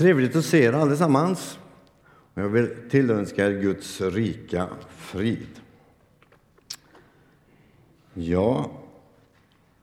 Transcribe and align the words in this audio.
Trevligt 0.00 0.36
att 0.36 0.44
se 0.44 0.62
er 0.64 0.72
allesammans. 0.72 1.58
Jag 2.34 2.48
vill 2.48 2.70
tillönska 2.90 3.46
er 3.46 3.50
Guds 3.50 4.00
rika 4.00 4.68
frid. 4.96 5.60
Ja, 8.14 8.70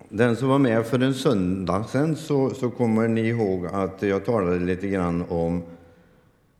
den 0.09 0.35
som 0.35 0.49
var 0.49 0.59
med 0.59 0.85
för 0.85 0.99
en 0.99 1.13
söndag 1.13 1.85
sen 1.89 2.15
så, 2.15 2.49
så 2.49 2.69
kommer 2.69 3.07
ni 3.07 3.21
ihåg 3.21 3.65
att 3.65 4.01
jag 4.01 4.25
talade 4.25 4.59
lite 4.59 4.87
grann 4.87 5.25
om 5.29 5.63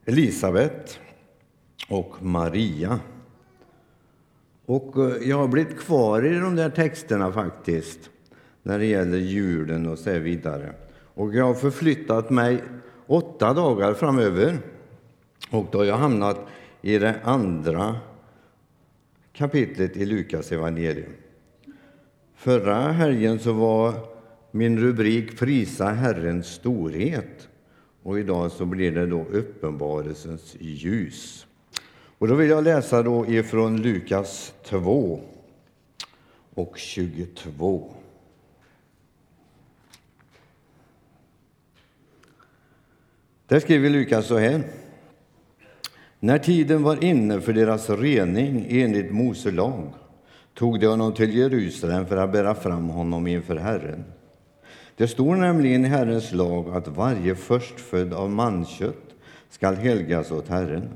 Elisabet 0.06 1.00
och 1.90 2.16
Maria. 2.20 3.00
Och 4.66 4.98
eh, 4.98 5.30
jag 5.30 5.38
har 5.38 5.48
blivit 5.48 5.80
kvar 5.80 6.26
i 6.26 6.40
de 6.40 6.56
där 6.56 6.70
texterna 6.70 7.32
faktiskt, 7.32 8.10
när 8.64 8.80
det 8.80 8.86
gäller 8.86 9.18
julen 9.18 9.88
och 9.88 10.00
så 10.00 10.20
vidare. 10.20 10.74
Och 11.14 11.36
jag 11.36 11.46
har 11.46 11.54
förflyttat 11.54 12.30
mig 12.30 12.64
åtta 13.08 13.54
dagar 13.54 13.94
framöver. 13.94 14.58
Och 15.50 15.66
då 15.72 15.78
har 15.78 15.86
jag 15.86 15.98
hamnat 15.98 16.40
i 16.82 16.98
det 16.98 17.16
andra 17.24 17.96
kapitlet 19.34 19.98
i 19.98 20.06
Lukas 20.06 20.52
evangelium. 20.52 21.14
Förra 22.36 22.76
helgen 22.76 23.40
så 23.40 23.54
var 23.54 23.94
min 24.52 24.80
rubrik 24.80 25.40
Prisa 25.40 25.86
Herrens 25.86 26.48
storhet. 26.48 27.48
Och 28.04 28.20
idag 28.20 28.52
så 28.52 28.66
blir 28.66 28.92
det 28.92 29.06
då 29.06 29.26
Uppenbarelsens 29.32 30.56
ljus. 30.60 31.48
Och 32.18 32.28
då 32.28 32.36
vill 32.36 32.50
jag 32.50 32.64
läsa 32.64 33.04
då 33.04 33.28
ifrån 33.28 33.82
Lukas 33.82 34.54
2 34.64 35.22
och 36.54 36.78
22. 36.78 37.94
Där 43.48 43.60
skriver 43.60 43.90
Lukas 43.90 44.28
så 44.28 44.38
här. 44.38 44.64
När 46.20 46.38
tiden 46.38 46.84
var 46.84 47.04
inne 47.04 47.42
för 47.42 47.54
deras 47.54 47.90
rening 47.90 48.68
enligt 48.70 49.12
Mose 49.12 49.52
lag 49.52 49.94
tog 50.54 50.80
de 50.80 50.88
honom 50.88 51.14
till 51.14 51.38
Jerusalem 51.38 52.06
för 52.06 52.18
att 52.18 52.32
bära 52.32 52.56
fram 52.56 52.90
honom 52.90 53.28
inför 53.28 53.56
Herren. 53.56 54.04
Det 54.96 55.08
står 55.08 55.36
nämligen 55.36 55.86
i 55.86 55.88
Herrens 55.88 56.32
lag 56.32 56.70
att 56.70 56.88
varje 56.88 57.36
förstfödd 57.36 58.14
av 58.14 58.30
mankött 58.30 59.16
skall 59.50 59.76
helgas 59.76 60.32
åt 60.32 60.48
Herren. 60.48 60.90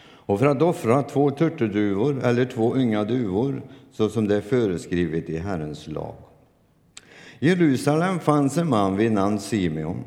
Och 0.00 0.38
för 0.38 0.46
att 0.46 0.62
offra 0.62 1.02
två 1.02 1.30
turturduvor 1.30 2.24
eller 2.24 2.44
två 2.44 2.74
unga 2.74 3.04
duvor 3.04 3.62
så 3.92 4.08
som 4.08 4.28
det 4.28 4.36
är 4.36 4.40
föreskrivet 4.40 5.30
i 5.30 5.38
Herrens 5.38 5.86
lag. 5.86 6.14
I 7.38 7.48
Jerusalem 7.48 8.18
fanns 8.20 8.58
en 8.58 8.68
man 8.68 8.96
vid 8.96 9.12
namn 9.12 9.38
Simeon 9.38 10.04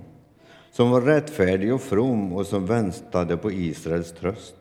som 0.72 0.92
var 0.92 1.02
rättfärdig 1.02 1.74
och 1.74 1.82
from 1.82 2.34
och 2.34 2.46
som 2.46 2.66
väntade 2.66 3.38
på 3.38 3.52
Israels 3.52 4.12
tröst. 4.12 4.56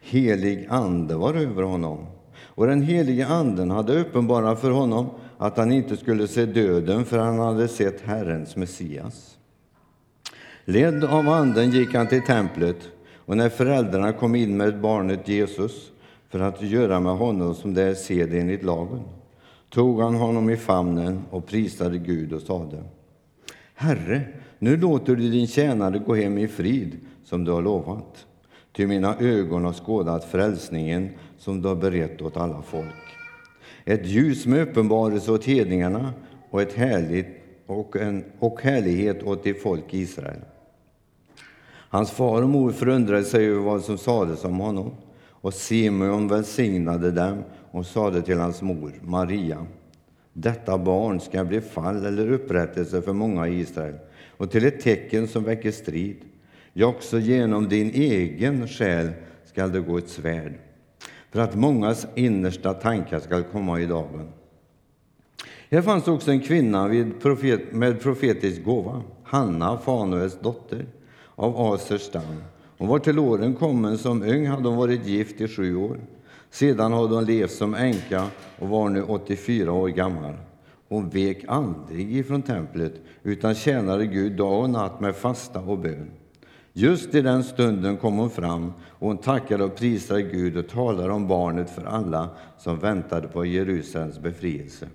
Helig 0.00 0.66
ande 0.70 1.16
var 1.16 1.34
över 1.34 1.62
honom, 1.62 2.06
och 2.38 2.66
den 2.66 2.82
helige 2.82 3.26
anden 3.26 3.70
hade 3.70 4.00
uppenbarat 4.00 4.60
för 4.60 4.70
honom 4.70 5.10
att 5.38 5.56
han 5.56 5.72
inte 5.72 5.96
skulle 5.96 6.28
se 6.28 6.46
döden 6.46 7.04
för 7.04 7.18
han 7.18 7.38
hade 7.38 7.68
sett 7.68 8.00
Herrens 8.00 8.56
Messias. 8.56 9.38
Ledd 10.64 11.04
av 11.04 11.28
anden 11.28 11.70
gick 11.70 11.94
han 11.94 12.06
till 12.08 12.22
templet, 12.22 12.76
och 13.16 13.36
när 13.36 13.48
föräldrarna 13.48 14.12
kom 14.12 14.34
in 14.34 14.56
med 14.56 14.80
barnet 14.80 15.28
Jesus 15.28 15.92
för 16.28 16.40
att 16.40 16.62
göra 16.62 17.00
med 17.00 17.12
honom 17.12 17.54
som 17.54 17.74
det 17.74 17.82
är 17.82 17.94
sed 17.94 18.34
enligt 18.34 18.62
lagen 18.62 19.02
tog 19.70 20.00
han 20.00 20.14
honom 20.14 20.50
i 20.50 20.56
famnen 20.56 21.22
och 21.30 21.46
prisade 21.46 21.98
Gud 21.98 22.32
och 22.32 22.42
sade 22.42 22.82
Herre, 23.74 24.22
nu 24.60 24.76
låter 24.76 25.16
du 25.16 25.30
din 25.30 25.46
tjänare 25.46 25.98
gå 25.98 26.14
hem 26.14 26.38
i 26.38 26.48
frid, 26.48 26.96
som 27.24 27.44
du 27.44 27.52
har 27.52 27.62
lovat. 27.62 28.26
Ty 28.72 28.86
mina 28.86 29.16
ögon 29.18 29.64
har 29.64 29.72
skådat 29.72 30.24
frälsningen 30.24 31.08
som 31.38 31.62
du 31.62 31.68
har 31.68 31.76
berett 31.76 32.22
åt 32.22 32.36
alla 32.36 32.62
folk. 32.62 33.16
Ett 33.84 34.06
ljus 34.06 34.46
med 34.46 34.68
uppenbarelse 34.68 35.32
åt 35.32 35.44
hedningarna 35.44 36.12
och, 36.50 36.62
ett 36.62 36.72
härligt, 36.72 37.26
och, 37.66 37.96
en, 37.96 38.24
och 38.38 38.62
härlighet 38.62 39.22
åt 39.22 39.44
det 39.44 39.54
folk 39.54 39.94
Israel. 39.94 40.40
Hans 41.88 42.10
far 42.10 42.42
och 42.42 42.48
mor 42.48 42.72
förundrade 42.72 43.24
sig 43.24 43.46
över 43.46 43.60
vad 43.60 43.84
som 43.84 43.98
sades 43.98 44.44
om 44.44 44.58
honom, 44.58 44.90
och 45.30 45.54
Simeon 45.54 46.28
välsignade 46.28 47.10
dem 47.10 47.42
och 47.70 47.86
sade 47.86 48.22
till 48.22 48.38
hans 48.38 48.62
mor 48.62 48.92
Maria 49.02 49.66
detta 50.32 50.78
barn 50.78 51.20
ska 51.20 51.44
bli 51.44 51.60
fall 51.60 52.06
eller 52.06 52.32
upprättelse 52.32 53.02
för 53.02 53.12
många 53.12 53.48
i 53.48 53.60
Israel 53.60 53.94
och 54.40 54.50
till 54.50 54.64
ett 54.64 54.80
tecken 54.80 55.28
som 55.28 55.44
väcker 55.44 55.70
strid. 55.70 56.16
Ja, 56.72 56.86
också 56.86 57.18
genom 57.18 57.68
din 57.68 57.90
egen 57.90 58.68
själ 58.68 59.10
skall 59.44 59.72
det 59.72 59.80
gå 59.80 59.98
ett 59.98 60.08
svärd 60.08 60.52
för 61.30 61.40
att 61.40 61.54
mångas 61.54 62.06
innersta 62.14 62.74
tankar 62.74 63.20
skall 63.20 63.42
komma 63.42 63.80
i 63.80 63.86
dagen. 63.86 64.28
Här 65.70 65.82
fanns 65.82 66.08
också 66.08 66.30
en 66.30 66.40
kvinna 66.40 66.88
med 67.70 68.00
profetisk 68.00 68.64
gåva, 68.64 69.02
Hanna, 69.24 69.78
Fanuels 69.78 70.38
dotter, 70.40 70.86
av 71.34 71.56
Asers 71.56 72.00
stam. 72.00 72.42
Hon 72.78 72.88
var 72.88 72.98
till 72.98 73.18
åren 73.18 73.54
kommen 73.54 73.98
som 73.98 74.22
ung, 74.22 74.46
hade 74.46 74.68
hon 74.68 74.78
varit 74.78 75.06
gift 75.06 75.40
i 75.40 75.48
sju 75.48 75.76
år. 75.76 75.96
Sedan 76.50 76.92
hade 76.92 77.14
hon 77.14 77.24
levt 77.24 77.52
som 77.52 77.74
änka 77.74 78.26
och 78.58 78.68
var 78.68 78.88
nu 78.88 79.02
84 79.02 79.72
år 79.72 79.88
gammal. 79.88 80.34
Hon 80.90 81.08
vek 81.08 81.44
aldrig 81.48 82.16
ifrån 82.16 82.42
templet 82.42 82.92
utan 83.22 83.54
tjänade 83.54 84.06
Gud 84.06 84.36
dag 84.36 84.62
och 84.62 84.70
natt 84.70 85.00
med 85.00 85.16
fasta 85.16 85.60
och 85.60 85.78
bön. 85.78 86.10
Just 86.72 87.14
i 87.14 87.22
den 87.22 87.44
stunden 87.44 87.96
kom 87.96 88.18
hon 88.18 88.30
fram 88.30 88.72
och 88.88 89.08
hon 89.08 89.18
tackade 89.18 89.64
och 89.64 89.76
prisade 89.76 90.22
Gud 90.22 90.56
och 90.56 90.68
talade 90.68 91.12
om 91.12 91.28
barnet 91.28 91.70
för 91.70 91.84
alla 91.84 92.28
som 92.58 92.78
väntade 92.78 93.28
på 93.28 93.44
Jerusalems 93.44 94.18
befrielse. 94.18 94.88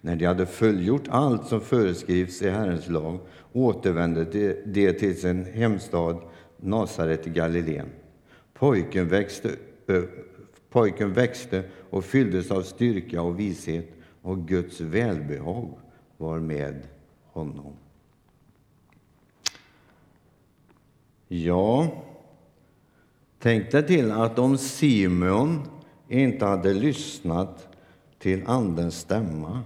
När 0.00 0.16
de 0.16 0.24
hade 0.24 0.46
fullgjort 0.46 1.08
allt 1.08 1.46
som 1.46 1.60
föreskrivs 1.60 2.42
i 2.42 2.50
Herrens 2.50 2.88
lag 2.88 3.18
återvände 3.52 4.24
de 4.64 4.92
till 4.92 5.20
sin 5.20 5.44
hemstad 5.44 6.16
Nasaret 6.60 7.26
i 7.26 7.30
Galileen. 7.30 7.88
Pojken 8.54 9.08
växte 9.08 9.50
Pojken 10.70 11.12
växte 11.12 11.62
och 11.90 12.04
fylldes 12.04 12.50
av 12.50 12.62
styrka 12.62 13.22
och 13.22 13.40
vishet, 13.40 13.95
och 14.26 14.48
Guds 14.48 14.80
välbehag 14.80 15.78
var 16.16 16.38
med 16.38 16.86
honom. 17.26 17.72
Ja, 21.28 21.88
tänk 23.38 23.70
dig 23.70 23.86
till 23.86 24.12
att 24.12 24.38
om 24.38 24.58
Simeon 24.58 25.62
inte 26.08 26.44
hade 26.44 26.74
lyssnat 26.74 27.68
till 28.18 28.46
Andens 28.46 28.98
stämma 29.00 29.62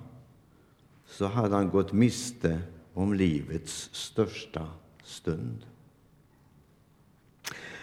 så 1.07 1.27
hade 1.27 1.55
han 1.55 1.71
gått 1.71 1.93
miste 1.93 2.61
om 2.95 3.15
livets 3.15 3.89
största 3.93 4.67
stund. 5.05 5.67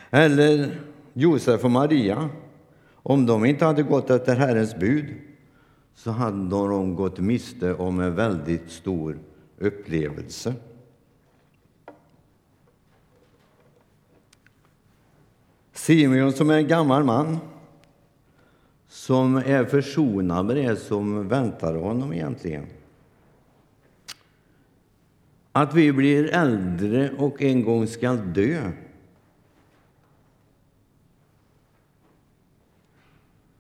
Eller 0.09 0.81
Josef 1.13 1.63
och 1.63 1.71
Maria 1.71 2.29
om 2.93 3.25
de 3.25 3.45
inte 3.45 3.65
hade 3.65 3.83
gått 3.83 4.09
efter 4.09 4.35
Herrens 4.35 4.75
bud 4.75 5.15
så 5.97 6.11
hade 6.11 6.49
de 6.49 6.95
gått 6.95 7.19
miste 7.19 7.73
om 7.73 7.99
en 7.99 8.15
väldigt 8.15 8.71
stor 8.71 9.19
upplevelse. 9.57 10.53
Simeon, 15.73 16.33
som 16.33 16.49
är 16.49 16.57
en 16.57 16.67
gammal 16.67 17.03
man 17.03 17.37
som 18.87 19.35
är 19.35 19.65
försonad 19.65 20.45
med 20.45 20.55
det 20.55 20.75
som 20.75 21.27
väntar 21.27 21.75
honom 21.75 22.13
egentligen. 22.13 22.65
Att 25.51 25.73
vi 25.73 25.93
blir 25.93 26.29
äldre 26.33 27.11
och 27.17 27.41
en 27.41 27.63
gång 27.63 27.87
ska 27.87 28.13
dö 28.13 28.71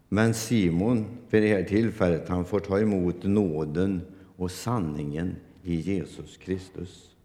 Men 0.09 0.33
Simon 0.33 1.05
vid 1.29 1.43
det 1.43 1.47
här 1.47 1.63
tillfället 1.63 2.29
han 2.29 2.45
får 2.45 2.59
ta 2.59 2.79
emot 2.79 3.23
nåden 3.23 4.01
och 4.37 4.51
sanningen 4.51 5.35
i 5.63 5.75
Jesus 5.75 6.37
Kristus. 6.37 7.15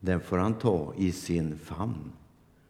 Den 0.00 0.20
får 0.20 0.38
han 0.38 0.58
ta 0.58 0.94
i 0.98 1.12
sin 1.12 1.58
famn. 1.58 2.12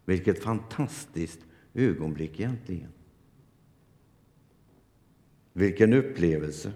Vilket 0.05 0.43
fantastiskt 0.43 1.41
ögonblick 1.75 2.41
egentligen. 2.41 2.89
Vilken 5.53 5.93
upplevelse! 5.93 6.73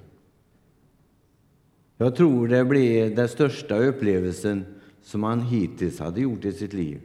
Jag 1.96 2.16
tror 2.16 2.48
det 2.48 2.64
blev 2.64 3.14
den 3.14 3.28
största 3.28 3.78
upplevelsen 3.78 4.64
som 5.02 5.22
han 5.22 5.40
hittills 5.40 5.98
hade 5.98 6.20
gjort 6.20 6.44
i 6.44 6.52
sitt 6.52 6.72
liv. 6.72 7.00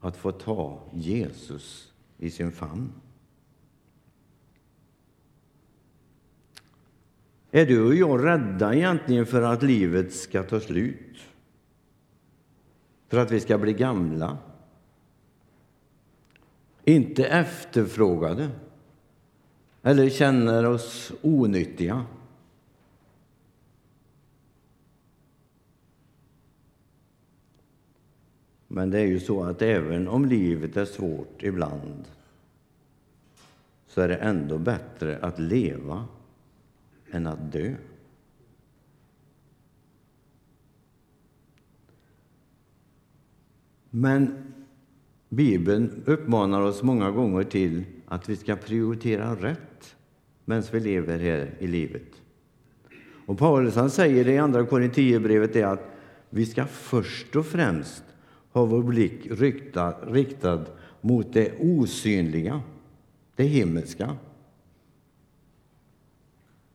Att 0.00 0.16
få 0.16 0.32
ta 0.32 0.82
Jesus 0.92 1.89
i 2.20 2.30
sin 2.30 2.52
famn. 2.52 2.92
Är 7.50 7.66
du 7.66 7.86
och 7.86 7.94
jag 7.94 8.24
rädda 8.24 8.74
egentligen 8.74 9.26
för 9.26 9.42
att 9.42 9.62
livet 9.62 10.14
ska 10.14 10.42
ta 10.42 10.60
slut? 10.60 11.18
För 13.08 13.18
att 13.18 13.30
vi 13.30 13.40
ska 13.40 13.58
bli 13.58 13.72
gamla? 13.72 14.38
Inte 16.84 17.24
efterfrågade 17.24 18.48
eller 19.82 20.10
känner 20.10 20.66
oss 20.66 21.12
onyttiga? 21.22 22.06
Men 28.72 28.90
det 28.90 28.98
är 28.98 29.06
ju 29.06 29.20
så 29.20 29.44
att 29.44 29.62
även 29.62 30.08
om 30.08 30.24
livet 30.24 30.76
är 30.76 30.84
svårt 30.84 31.42
ibland 31.42 32.04
så 33.86 34.00
är 34.00 34.08
det 34.08 34.16
ändå 34.16 34.58
bättre 34.58 35.18
att 35.18 35.38
leva 35.38 36.04
än 37.10 37.26
att 37.26 37.52
dö. 37.52 37.74
Men 43.90 44.52
Bibeln 45.28 46.02
uppmanar 46.06 46.60
oss 46.60 46.82
många 46.82 47.10
gånger 47.10 47.44
till 47.44 47.84
att 48.06 48.28
vi 48.28 48.36
ska 48.36 48.56
prioritera 48.56 49.34
rätt 49.34 49.96
medan 50.44 50.64
vi 50.72 50.80
lever 50.80 51.18
här 51.18 51.54
i 51.58 51.66
livet. 51.66 52.22
Och 53.26 53.38
Paulus 53.38 53.74
han 53.74 53.90
säger 53.90 54.28
i 54.28 54.38
Andra 54.38 54.66
Korinthierbrevet 54.66 55.64
att 55.64 55.82
vi 56.28 56.46
ska 56.46 56.66
först 56.66 57.36
och 57.36 57.46
främst 57.46 58.04
har 58.52 58.66
vår 58.66 58.82
blick 58.82 59.26
riktad, 59.30 59.94
riktad 60.06 60.64
mot 61.00 61.32
det 61.32 61.52
osynliga, 61.60 62.62
det 63.36 63.44
himmelska 63.44 64.16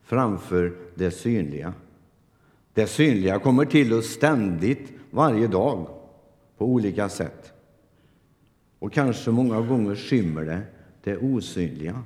framför 0.03 0.73
det 0.95 1.11
synliga. 1.11 1.73
Det 2.73 2.87
synliga 2.87 3.39
kommer 3.39 3.65
till 3.65 3.93
oss 3.93 4.05
ständigt, 4.05 4.93
varje 5.11 5.47
dag, 5.47 5.87
på 6.57 6.65
olika 6.65 7.09
sätt. 7.09 7.53
Och 8.79 8.93
kanske 8.93 9.31
många 9.31 9.61
gånger 9.61 9.95
skymmer 9.95 10.45
det 10.45 10.61
det 11.05 11.17
osynliga. 11.17 12.03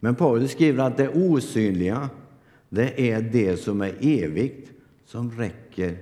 Men 0.00 0.14
Paulus 0.14 0.50
skriver 0.50 0.84
att 0.84 0.96
det 0.96 1.08
osynliga, 1.08 2.10
det 2.68 3.10
är 3.10 3.20
det 3.20 3.56
som 3.56 3.80
är 3.80 3.94
evigt, 4.00 4.70
som 5.04 5.30
räcker 5.30 5.96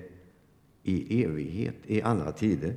i 0.88 1.24
evighet, 1.24 1.76
i 1.86 2.02
alla 2.02 2.32
tider. 2.32 2.74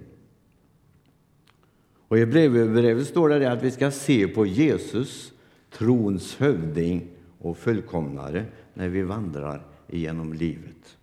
Och 2.08 2.18
I 2.18 2.25
brevbrevet 2.25 3.08
står 3.08 3.30
det 3.30 3.52
att 3.52 3.63
vi 3.63 3.72
ska 3.72 3.92
se 3.92 4.28
på 4.28 4.46
Jesus, 4.46 5.34
trons 5.72 6.36
hövding 6.36 7.08
och 7.40 7.58
fullkomnare, 7.58 8.46
när 8.74 8.90
vi 8.90 9.02
vandrar 9.02 9.66
genom 9.88 10.34
livet. 10.34 10.98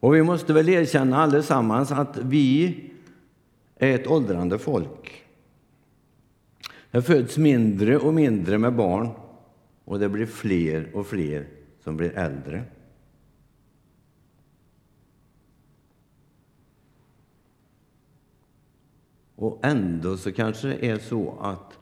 Och 0.00 0.14
vi 0.14 0.22
måste 0.22 0.52
väl 0.52 0.68
erkänna 0.68 1.16
allesammans 1.16 1.92
att 1.92 2.16
vi 2.16 2.80
är 3.76 3.94
ett 3.94 4.06
åldrande 4.06 4.58
folk. 4.58 5.24
Det 6.90 7.02
föds 7.02 7.38
mindre 7.38 7.98
och 7.98 8.14
mindre 8.14 8.58
med 8.58 8.74
barn 8.74 9.08
och 9.84 9.98
det 9.98 10.08
blir 10.08 10.26
fler 10.26 10.90
och 10.94 11.06
fler 11.06 11.46
som 11.84 11.96
blir 11.96 12.18
äldre. 12.18 12.64
Och 19.40 19.58
ändå 19.62 20.16
så 20.16 20.32
kanske 20.32 20.68
det 20.68 20.88
är 20.88 20.98
så 20.98 21.38
att 21.40 21.78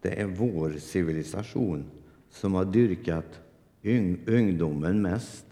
det 0.00 0.20
är 0.20 0.26
vår 0.26 0.72
civilisation 0.78 1.84
som 2.30 2.54
har 2.54 2.64
dyrkat 2.64 3.40
ungdomen 4.26 5.02
mest 5.02 5.46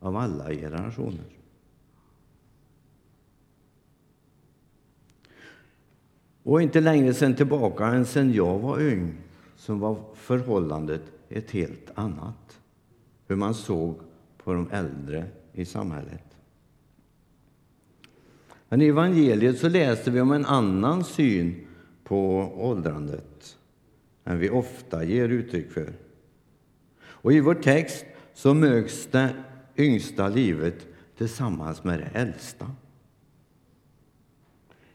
av 0.00 0.16
alla 0.16 0.50
generationer. 0.50 1.24
Och 6.42 6.62
inte 6.62 6.80
längre 6.80 7.14
sen 7.14 7.34
tillbaka 7.34 7.86
än 7.86 8.06
sen 8.06 8.32
jag 8.32 8.58
var 8.58 8.80
ung 8.82 9.14
som 9.56 9.80
var 9.80 9.98
förhållandet 10.14 11.02
ett 11.28 11.50
helt 11.50 11.90
annat. 11.94 12.60
Hur 13.26 13.36
man 13.36 13.54
såg 13.54 14.00
på 14.44 14.52
de 14.52 14.70
äldre 14.70 15.24
i 15.52 15.64
samhället. 15.64 16.36
Men 18.74 18.82
i 18.82 18.86
evangeliet 18.86 19.58
så 19.58 19.68
läser 19.68 20.10
vi 20.10 20.20
om 20.20 20.32
en 20.32 20.46
annan 20.46 21.04
syn 21.04 21.66
på 22.04 22.52
åldrandet 22.56 23.58
än 24.24 24.38
vi 24.38 24.50
ofta 24.50 25.04
ger 25.04 25.28
uttryck 25.28 25.72
för. 25.72 25.92
Och 27.02 27.32
I 27.32 27.40
vår 27.40 27.54
text 27.54 28.04
så 28.32 28.54
möts 28.54 29.06
det 29.06 29.34
yngsta 29.76 30.28
livet 30.28 30.86
tillsammans 31.16 31.84
med 31.84 31.98
det 31.98 32.18
äldsta. 32.20 32.70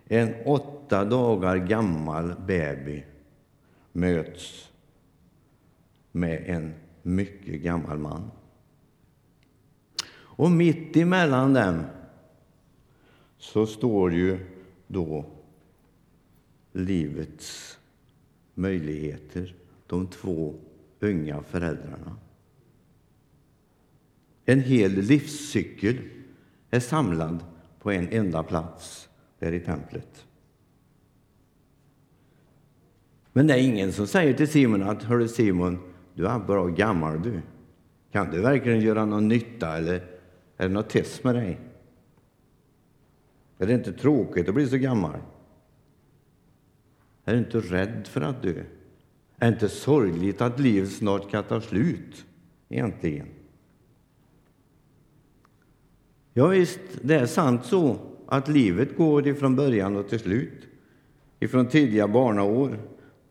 En 0.05 0.33
åtta 0.45 1.05
dagar 1.05 1.55
gammal 1.55 2.35
baby 2.47 3.03
möts 3.91 4.71
med 6.11 6.43
en 6.45 6.73
mycket 7.01 7.61
gammal 7.61 7.97
man. 7.97 8.31
Och 10.11 10.51
mitt 10.51 10.95
emellan 10.95 11.53
dem 11.53 11.83
så 13.39 13.65
står 13.65 14.13
ju 14.13 14.39
då 14.87 15.25
livets 16.73 17.79
möjligheter, 18.53 19.55
de 19.87 20.07
två 20.07 20.55
unga 20.99 21.43
föräldrarna. 21.43 22.15
En 24.45 24.59
hel 24.59 24.91
livscykel 24.91 25.97
är 26.69 26.79
samlad 26.79 27.43
på 27.79 27.91
en 27.91 28.07
enda 28.07 28.43
plats, 28.43 29.09
där 29.39 29.51
i 29.51 29.59
templet. 29.59 30.25
Men 33.33 33.47
det 33.47 33.53
är 33.53 33.63
ingen 33.63 33.93
som 33.93 34.07
säger 34.07 34.33
till 34.33 34.47
Simon 34.47 34.83
att 34.83 35.03
Hörru 35.03 35.27
Simon, 35.27 35.79
du 36.13 36.27
är 36.27 36.39
bra 36.39 36.67
gammal 36.67 37.21
du. 37.21 37.41
Kan 38.11 38.31
du 38.31 38.41
verkligen 38.41 38.81
göra 38.81 39.05
någon 39.05 39.27
nytta 39.27 39.77
eller 39.77 39.95
är 40.57 40.67
det 40.67 40.69
något 40.69 40.89
test 40.89 41.23
med 41.23 41.35
dig? 41.35 41.68
Är 43.61 43.67
det 43.67 43.73
inte 43.73 43.93
tråkigt 43.93 44.49
att 44.49 44.55
bli 44.55 44.67
så 44.67 44.77
gammal? 44.77 45.19
Är 47.25 47.33
du 47.33 47.39
inte 47.39 47.59
rädd 47.59 48.07
för 48.07 48.21
att 48.21 48.41
dö? 48.41 48.53
Är 49.37 49.45
det 49.45 49.47
inte 49.47 49.69
sorgligt 49.69 50.41
att 50.41 50.59
livet 50.59 50.91
snart 50.91 51.31
kan 51.31 51.43
ta 51.43 51.61
slut, 51.61 52.25
egentligen? 52.69 53.27
Ja, 56.33 56.47
visst, 56.47 56.79
det 57.01 57.15
är 57.15 57.25
sant 57.25 57.65
så 57.65 57.97
att 58.27 58.47
livet 58.47 58.97
går 58.97 59.27
ifrån 59.27 59.55
början 59.55 59.95
och 59.95 60.09
till 60.09 60.19
slut, 60.19 60.67
ifrån 61.39 61.67
tidiga 61.67 62.07
barnaår 62.07 62.79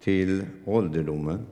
till 0.01 0.45
ålderdomen. 0.65 1.47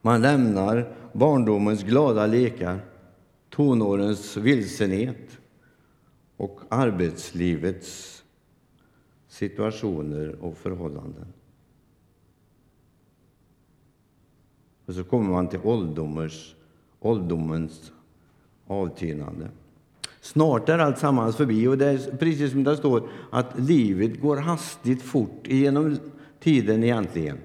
Man 0.00 0.22
lämnar 0.22 0.94
barndomens 1.12 1.82
glada 1.82 2.26
lekar, 2.26 2.78
tonårens 3.50 4.36
vilsenhet 4.36 5.38
och 6.36 6.60
arbetslivets 6.68 8.24
situationer 9.28 10.36
och 10.40 10.56
förhållanden. 10.58 11.26
Och 14.86 14.94
så 14.94 15.04
kommer 15.04 15.30
man 15.30 15.48
till 15.48 15.60
ålderdomens, 15.64 16.54
ålderdomens 17.00 17.92
avtynande. 18.66 19.50
Snart 20.20 20.68
är 20.68 20.78
allt 20.78 20.98
sammans 20.98 21.36
förbi. 21.36 21.66
Och 21.66 21.78
det 21.78 21.86
är 21.86 22.16
precis 22.16 22.52
som 22.52 22.64
det 22.64 22.76
står 22.76 23.08
att 23.30 23.58
livet 23.58 24.20
går 24.20 24.36
hastigt 24.36 25.02
fort 25.02 25.46
genom 25.46 25.98
tiden 26.40 26.84
egentligen. 26.84 27.38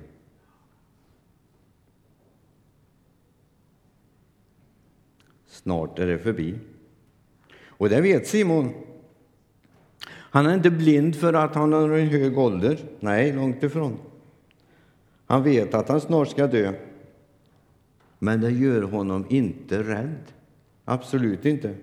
Snart 5.48 6.00
är 6.00 6.08
det 6.08 6.20
förbi. 6.20 6.60
Och 7.82 7.90
det 7.90 8.02
vet 8.02 8.28
Simon. 8.28 8.74
Han 10.08 10.46
är 10.46 10.54
inte 10.54 10.72
blind 10.72 11.16
för 11.16 11.34
att 11.34 11.56
han 11.56 11.74
har 11.74 11.90
en 11.90 12.08
hög 12.08 12.38
ålder. 12.38 12.80
Nej, 13.00 13.34
långt 13.34 13.64
ifrån. 13.64 13.98
Han 15.26 15.44
vet 15.44 15.74
att 15.74 15.90
han 15.90 16.02
snart 16.02 16.30
ska 16.30 16.48
dö. 16.48 16.74
Men 18.20 18.42
det 18.42 18.52
gör 18.52 18.82
honom 18.82 19.26
inte 19.30 19.84
rädd. 19.84 20.24
Absolut 20.86 21.46
inte. 21.46 21.76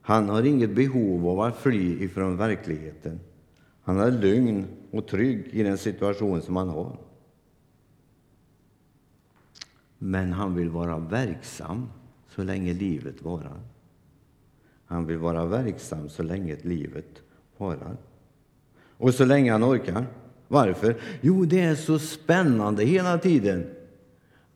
Han 0.00 0.28
har 0.28 0.42
inget 0.42 0.74
behov 0.74 1.28
av 1.28 1.40
att 1.40 1.58
fly 1.58 2.04
ifrån 2.04 2.36
verkligheten. 2.36 3.20
Han 3.82 4.00
är 4.00 4.10
lugn 4.10 4.66
och 4.90 5.06
trygg 5.06 5.48
i 5.52 5.62
den 5.62 5.78
situation 5.78 6.42
som 6.42 6.56
han 6.56 6.68
har. 6.68 6.98
Men 9.98 10.32
han 10.32 10.54
vill 10.54 10.70
vara 10.70 10.98
verksam 10.98 11.88
så 12.34 12.42
länge 12.42 12.72
livet 12.72 13.22
varar. 13.22 13.60
Han 14.84 15.06
vill 15.06 15.18
vara 15.18 15.46
verksam 15.46 16.08
så 16.08 16.22
länge 16.22 16.56
livet 16.62 17.22
varar. 17.56 17.96
Och 18.96 19.14
så 19.14 19.24
länge 19.24 19.52
han 19.52 19.64
orkar. 19.64 20.06
Varför? 20.48 21.00
Jo, 21.20 21.44
det 21.44 21.60
är 21.60 21.74
så 21.74 21.98
spännande 21.98 22.84
hela 22.84 23.18
tiden. 23.18 23.74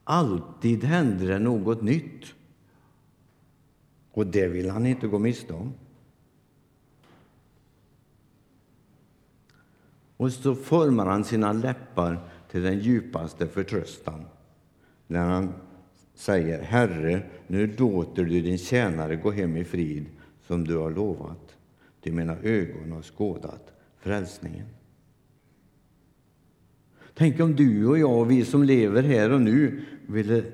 Alltid 0.05 0.85
händer 0.85 1.29
det 1.29 1.39
något 1.39 1.83
nytt. 1.83 2.35
Och 4.13 4.27
det 4.27 4.49
vill 4.49 4.71
han 4.71 4.87
inte 4.87 5.07
gå 5.07 5.19
miste 5.19 5.53
om. 5.53 5.75
Och 10.17 10.33
så 10.33 10.55
formar 10.55 11.07
han 11.07 11.25
sina 11.25 11.53
läppar 11.53 12.29
till 12.51 12.63
den 12.63 12.79
djupaste 12.79 13.47
förtröstan 13.47 14.25
när 15.07 15.21
han 15.29 15.53
säger 16.17 16.63
Herre, 16.63 17.23
nu 17.47 17.67
låter 17.79 18.25
du 18.25 18.41
din 18.41 18.59
tjänare 18.59 19.17
gå 19.17 19.31
hem 19.31 19.57
i 19.57 19.65
frid 19.65 20.07
som 20.47 20.65
du 20.65 20.77
har 20.77 20.91
lovat. 20.91 21.57
Ty 22.03 22.13
mina 22.13 22.37
ögon 22.37 22.93
har 22.93 23.03
skådat 23.03 23.73
frälsningen. 23.99 24.67
Tänk 27.15 27.41
om 27.41 27.57
du 27.57 27.87
och 27.87 27.99
jag, 27.99 28.25
vi 28.25 28.45
som 28.45 28.63
lever 28.63 29.03
här 29.03 29.33
och 29.33 29.41
nu, 29.41 29.85
ville 30.07 30.45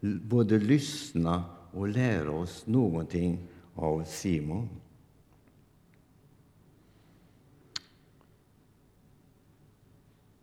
både 0.00 0.58
lyssna 0.58 1.44
och 1.72 1.88
lära 1.88 2.30
oss 2.30 2.66
någonting 2.66 3.48
av 3.74 4.04
Simon. 4.04 4.68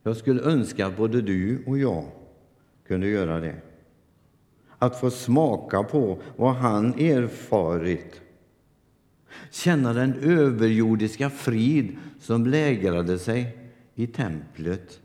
Jag 0.03 0.17
skulle 0.17 0.41
önska 0.41 0.87
att 0.87 0.97
både 0.97 1.21
du 1.21 1.63
och 1.65 1.77
jag 1.77 2.05
kunde 2.87 3.07
göra 3.07 3.39
det. 3.39 3.68
Att 4.79 4.99
få 4.99 5.11
smaka 5.11 5.83
på 5.83 6.21
vad 6.35 6.55
han 6.55 6.93
erfarit. 6.93 8.21
Känna 9.51 9.93
den 9.93 10.13
överjordiska 10.13 11.29
frid 11.29 11.97
som 12.19 12.45
lägrade 12.45 13.19
sig 13.19 13.57
i 13.95 14.07
templet 14.07 15.01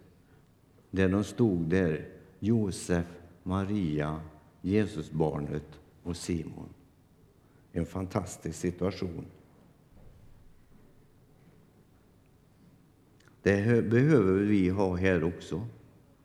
där 0.90 1.08
de 1.08 1.24
stod 1.24 1.60
där, 1.60 2.08
Josef, 2.38 3.06
Maria, 3.42 4.20
Jesusbarnet 4.62 5.80
och 6.02 6.16
Simon. 6.16 6.68
En 7.72 7.86
fantastisk 7.86 8.58
situation. 8.58 9.26
Det 13.42 13.84
behöver 13.90 14.40
vi 14.40 14.68
ha 14.68 14.96
här 14.96 15.24
också. 15.24 15.66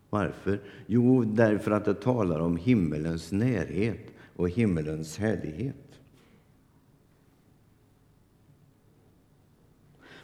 Varför? 0.09 0.59
Jo, 0.87 1.23
därför 1.23 1.71
att 1.71 1.85
det 1.85 1.93
talar 1.93 2.39
om 2.39 2.57
himmelens 2.57 3.31
närhet 3.31 4.13
och 4.35 4.49
himmelens 4.49 5.17
härlighet. 5.17 5.75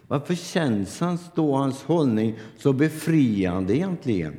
Varför 0.07 0.35
känns 0.35 0.99
hans, 0.99 1.31
då 1.35 1.55
hans 1.55 1.83
hållning 1.83 2.39
så 2.57 2.73
befriande 2.73 3.75
egentligen? 3.75 4.35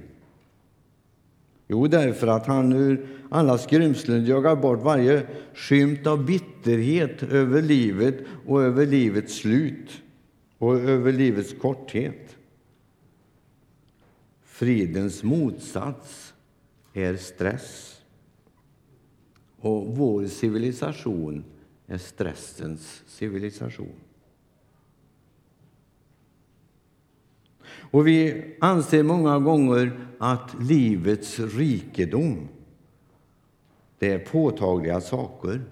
Jo, 1.69 1.87
därför 1.87 2.27
att 2.27 2.47
han 2.47 2.73
ur 2.73 3.07
alla 3.31 3.59
skrymslen 3.59 4.27
jagar 4.27 4.57
bort 4.57 4.83
varje 4.83 5.27
skymt 5.55 6.07
av 6.07 6.27
bitterhet 6.27 7.23
över 7.23 7.63
livet 7.63 8.19
och 8.47 8.63
över 8.63 8.87
livets 8.87 9.35
slut 9.35 10.03
och 10.59 10.81
över 10.81 11.13
livets 11.13 11.55
korthet. 11.61 12.36
Fridens 14.57 15.23
motsats 15.23 16.35
är 16.93 17.17
stress. 17.17 18.01
Och 19.61 19.97
vår 19.97 20.27
civilisation 20.27 21.45
är 21.87 21.99
stressens 21.99 23.03
civilisation. 23.07 23.93
Och 27.69 28.07
vi 28.07 28.45
anser 28.61 29.03
många 29.03 29.39
gånger 29.39 30.09
att 30.19 30.51
livets 30.61 31.39
rikedom 31.39 32.49
det 33.99 34.13
är 34.13 34.19
påtagliga 34.19 35.01
saker. 35.01 35.65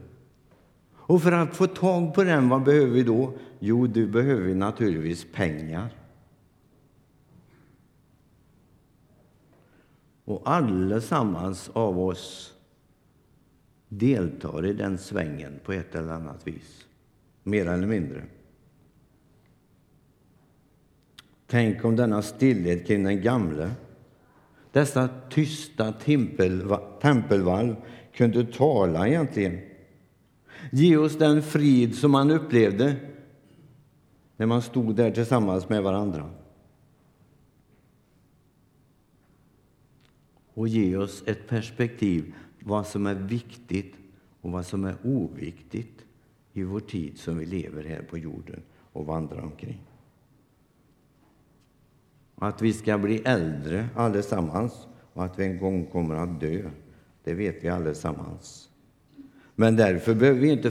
Och 0.95 1.23
för 1.23 1.33
att 1.33 1.57
få 1.57 1.67
tag 1.67 2.15
på 2.15 2.25
den, 2.25 2.49
vad 2.49 2.63
behöver 2.63 2.91
vi 2.91 3.03
då? 3.03 3.33
Jo, 3.59 3.87
du 3.87 4.07
behöver 4.07 4.55
naturligtvis 4.55 5.27
pengar. 5.33 6.04
Och 10.25 10.43
allesammans 10.45 11.71
av 11.73 12.01
oss 12.01 12.55
deltar 13.89 14.67
i 14.67 14.73
den 14.73 14.99
svängen 14.99 15.61
på 15.65 15.73
ett 15.73 15.95
eller 15.95 16.13
annat 16.13 16.47
vis, 16.47 16.87
mer 17.43 17.67
eller 17.67 17.87
mindre. 17.87 18.25
Tänk 21.47 21.85
om 21.85 21.97
denna 21.97 22.23
stillhet 22.23 22.87
kring 22.87 23.05
den 23.05 23.23
gamle, 23.23 23.71
dessa 24.73 25.09
tysta 25.31 25.93
tempelvalv 27.01 27.77
kunde 28.13 28.45
tala 28.45 29.09
egentligen. 29.09 29.61
Ge 30.73 30.97
oss 30.97 31.19
den 31.19 31.43
frid 31.43 31.95
som 31.95 32.11
man 32.11 32.31
upplevde 32.31 32.97
när 34.37 34.47
man 34.47 34.63
stod 34.63 34.97
där 34.97 35.11
tillsammans 35.11 35.69
med 35.69 35.83
varandra. 35.83 36.31
Och 40.55 40.69
ge 40.69 40.97
oss 40.97 41.23
ett 41.27 41.49
perspektiv 41.49 42.35
vad 42.61 42.87
som 42.87 43.07
är 43.07 43.15
viktigt 43.15 43.95
och 44.41 44.51
vad 44.51 44.67
som 44.67 44.85
är 44.85 44.97
oviktigt 45.05 46.05
i 46.53 46.63
vår 46.63 46.81
tid 46.81 47.19
som 47.19 47.39
vi 47.39 47.47
lever 47.47 47.85
här 47.85 48.03
på 48.03 48.19
jorden 48.19 48.63
och 48.93 49.07
vandrar 49.07 49.43
omkring. 49.43 49.81
Att 52.35 52.63
vi 52.63 52.73
ska 52.73 52.99
bli 52.99 53.19
äldre 53.25 53.89
allesammans 53.95 54.87
och 55.13 55.25
att 55.25 55.39
vi 55.39 55.45
en 55.45 55.59
gång 55.59 55.87
kommer 55.87 56.15
att 56.15 56.41
dö, 56.41 56.71
det 57.25 57.35
vet 57.35 57.65
vi 57.65 57.69
allesammans. 57.69 58.69
Men 59.55 59.77
därför 59.77 60.15
behöver 60.15 60.41
vi 60.41 60.51
inte 60.51 60.71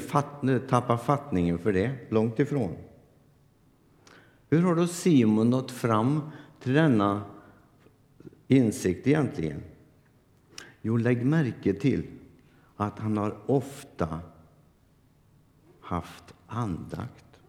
tappa 0.59 0.97
fattningen 0.97 1.59
för 1.59 1.73
det, 1.73 1.91
långt 2.09 2.39
ifrån. 2.39 2.75
Hur 4.49 4.61
har 4.61 4.75
då 4.75 4.87
Simon 4.87 5.49
nått 5.49 5.71
fram 5.71 6.21
till 6.59 6.73
denna 6.73 7.21
insikt 8.47 9.07
egentligen? 9.07 9.61
Jo, 10.85 10.97
lägg 10.97 11.25
märke 11.25 11.73
till 11.73 12.03
att 12.75 12.99
han 12.99 13.17
har 13.17 13.37
ofta 13.45 14.19
haft 15.81 16.33
andakt. 16.47 17.39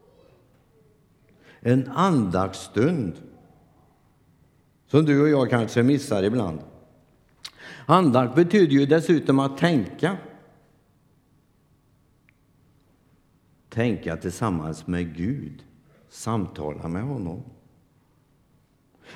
En 1.60 1.88
andaktsstund 1.88 3.22
som 4.86 5.04
du 5.04 5.22
och 5.22 5.28
jag 5.28 5.50
kanske 5.50 5.82
missar 5.82 6.22
ibland. 6.22 6.58
Andakt 7.86 8.34
betyder 8.34 8.72
ju 8.72 8.86
dessutom 8.86 9.38
att 9.38 9.58
tänka. 9.58 10.16
Tänka 13.68 14.16
tillsammans 14.16 14.86
med 14.86 15.16
Gud, 15.16 15.64
samtala 16.08 16.88
med 16.88 17.02
honom. 17.02 17.42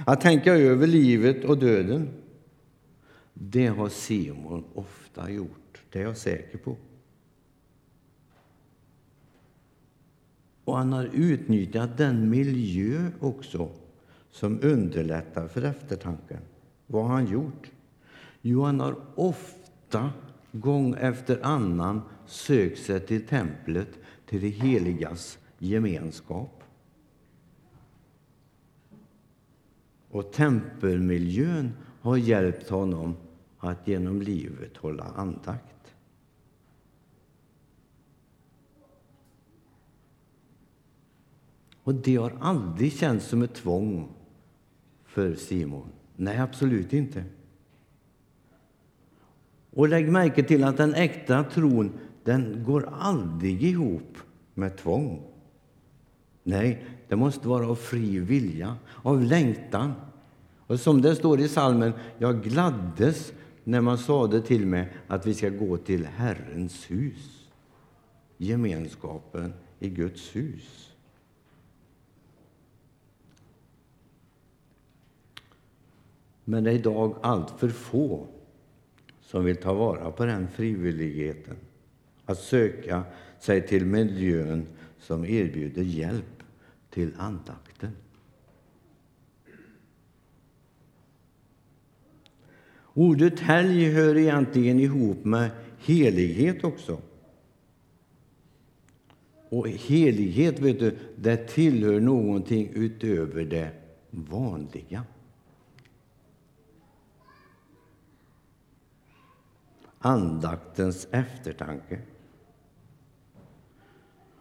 Att 0.05 0.21
tänka 0.21 0.55
över 0.55 0.87
livet 0.87 1.45
och 1.45 1.59
döden. 1.59 2.09
Det 3.41 3.67
har 3.67 3.89
Simon 3.89 4.65
ofta 4.75 5.31
gjort, 5.31 5.83
det 5.93 5.99
är 5.99 6.03
jag 6.03 6.17
säker 6.17 6.59
på. 6.59 6.77
Och 10.65 10.77
han 10.77 10.93
har 10.93 11.05
utnyttjat 11.13 11.99
den 11.99 12.31
miljö 12.31 13.11
också 13.21 13.71
som 14.31 14.59
underlättar 14.63 15.49
för 15.49 15.63
eftertanken. 15.63 16.41
Vad 16.87 17.03
har 17.03 17.15
han 17.15 17.27
gjort? 17.27 17.71
Jo, 18.43 18.63
han 18.63 18.81
har 18.81 18.97
ofta, 19.15 20.11
gång 20.53 20.95
efter 20.95 21.43
annan, 21.43 22.03
sökt 22.27 22.79
sig 22.79 23.01
till 23.01 23.27
templet, 23.27 23.89
till 24.27 24.41
det 24.41 24.49
heligas 24.49 25.39
gemenskap. 25.59 26.63
Och 30.11 30.33
tempelmiljön 30.33 31.73
har 32.01 32.17
hjälpt 32.17 32.69
honom 32.69 33.17
att 33.59 33.89
genom 33.89 34.23
livet 34.23 34.77
hålla 34.77 35.05
andakt. 35.05 35.95
Och 41.83 41.95
det 41.95 42.17
har 42.17 42.33
aldrig 42.41 42.93
känts 42.93 43.27
som 43.27 43.43
ett 43.43 43.55
tvång 43.55 44.09
för 45.05 45.35
Simon. 45.35 45.89
Nej, 46.17 46.39
absolut 46.39 46.93
inte. 46.93 47.25
Och 49.71 49.89
lägg 49.89 50.13
märke 50.13 50.43
till 50.43 50.65
att 50.65 50.77
den 50.77 50.95
äkta 50.95 51.45
tron 51.45 51.99
den 52.25 52.65
går 52.65 52.89
aldrig 52.99 53.63
ihop 53.63 54.19
med 54.55 54.77
tvång. 54.77 55.23
Nej, 56.43 56.85
det 57.09 57.17
måste 57.17 57.49
vara 57.49 57.69
av 57.69 57.75
fri 57.75 58.19
vilja, 58.19 58.77
av 59.03 59.23
längtan. 59.23 59.93
Och 60.67 60.81
som 60.81 61.03
det 61.03 61.17
står 61.17 61.41
i 61.41 61.49
salmen, 61.49 61.93
jag 62.19 62.43
gladdes 62.43 63.33
när 63.69 63.81
man 63.81 63.99
sade 63.99 64.41
till 64.41 64.67
mig 64.67 64.93
att 65.07 65.27
vi 65.27 65.35
ska 65.35 65.49
gå 65.49 65.77
till 65.77 66.07
Herrens 66.07 66.91
hus. 66.91 67.49
Gemenskapen 68.37 69.55
i 69.79 69.89
Guds 69.89 70.37
hus. 70.37 70.93
Men 76.45 76.65
det 76.65 76.71
är 76.71 76.75
idag 76.75 77.17
allt 77.23 77.61
för 77.61 77.69
få 77.69 78.27
som 79.21 79.45
vill 79.45 79.57
ta 79.57 79.75
vara 79.75 80.11
på 80.11 80.25
den 80.25 80.49
frivilligheten 80.49 81.57
att 82.25 82.39
söka 82.39 83.03
sig 83.41 83.67
till 83.67 83.87
miljön 83.87 84.67
som 84.99 85.25
erbjuder 85.25 85.83
hjälp 85.83 86.43
till 86.91 87.15
andakten. 87.19 87.68
Ordet 92.99 93.41
helg 93.41 93.91
hör 93.91 94.17
egentligen 94.17 94.81
ihop 94.81 95.25
med 95.25 95.51
helighet 95.79 96.65
också. 96.65 97.01
Och 99.49 99.69
helighet, 99.69 100.61
vet 100.61 100.79
du, 100.79 100.99
det 101.17 101.37
tillhör 101.37 102.01
någonting 102.01 102.71
utöver 102.75 103.45
det 103.45 103.71
vanliga. 104.11 105.05
Andaktens 109.99 111.09
eftertanke. 111.11 112.01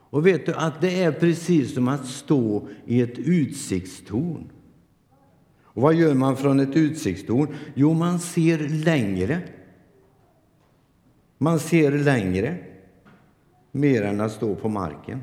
Och 0.09 0.27
vet 0.27 0.45
du 0.45 0.53
att 0.53 0.81
det 0.81 1.03
är 1.03 1.11
precis 1.11 1.73
som 1.73 1.87
att 1.87 2.05
stå 2.05 2.67
i 2.85 3.01
ett 3.01 3.17
utsiktstorn. 3.17 4.49
Och 5.77 5.83
vad 5.83 5.95
gör 5.95 6.13
man 6.13 6.37
från 6.37 6.59
ett 6.59 6.75
utsiktstorn? 6.75 7.55
Jo, 7.73 7.93
man 7.93 8.19
ser 8.19 8.57
längre. 8.69 9.41
Man 11.37 11.59
ser 11.59 11.91
längre, 11.91 12.57
mer 13.71 14.01
än 14.01 14.21
att 14.21 14.31
stå 14.31 14.55
på 14.55 14.69
marken. 14.69 15.21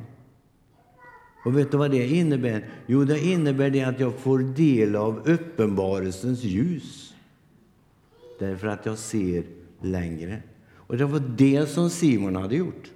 Och 1.45 1.59
vet 1.59 1.71
du 1.71 1.77
vad 1.77 1.91
det 1.91 2.07
innebär? 2.07 2.69
Jo, 2.87 3.05
det 3.05 3.21
innebär 3.21 3.71
det 3.71 3.83
att 3.83 4.01
jag 4.01 4.15
får 4.15 4.39
del 4.39 4.97
av 4.97 5.29
uppenbarelsens 5.29 6.43
ljus. 6.45 7.15
Därför 8.39 8.67
att 8.67 8.87
jag 8.87 8.99
ser 8.99 9.45
längre. 9.81 10.43
Och 10.73 10.97
det 10.97 11.05
var 11.05 11.23
det 11.37 11.67
som 11.67 11.91
Simon 11.91 12.37
hade 12.37 12.57
gjort. 12.57 12.91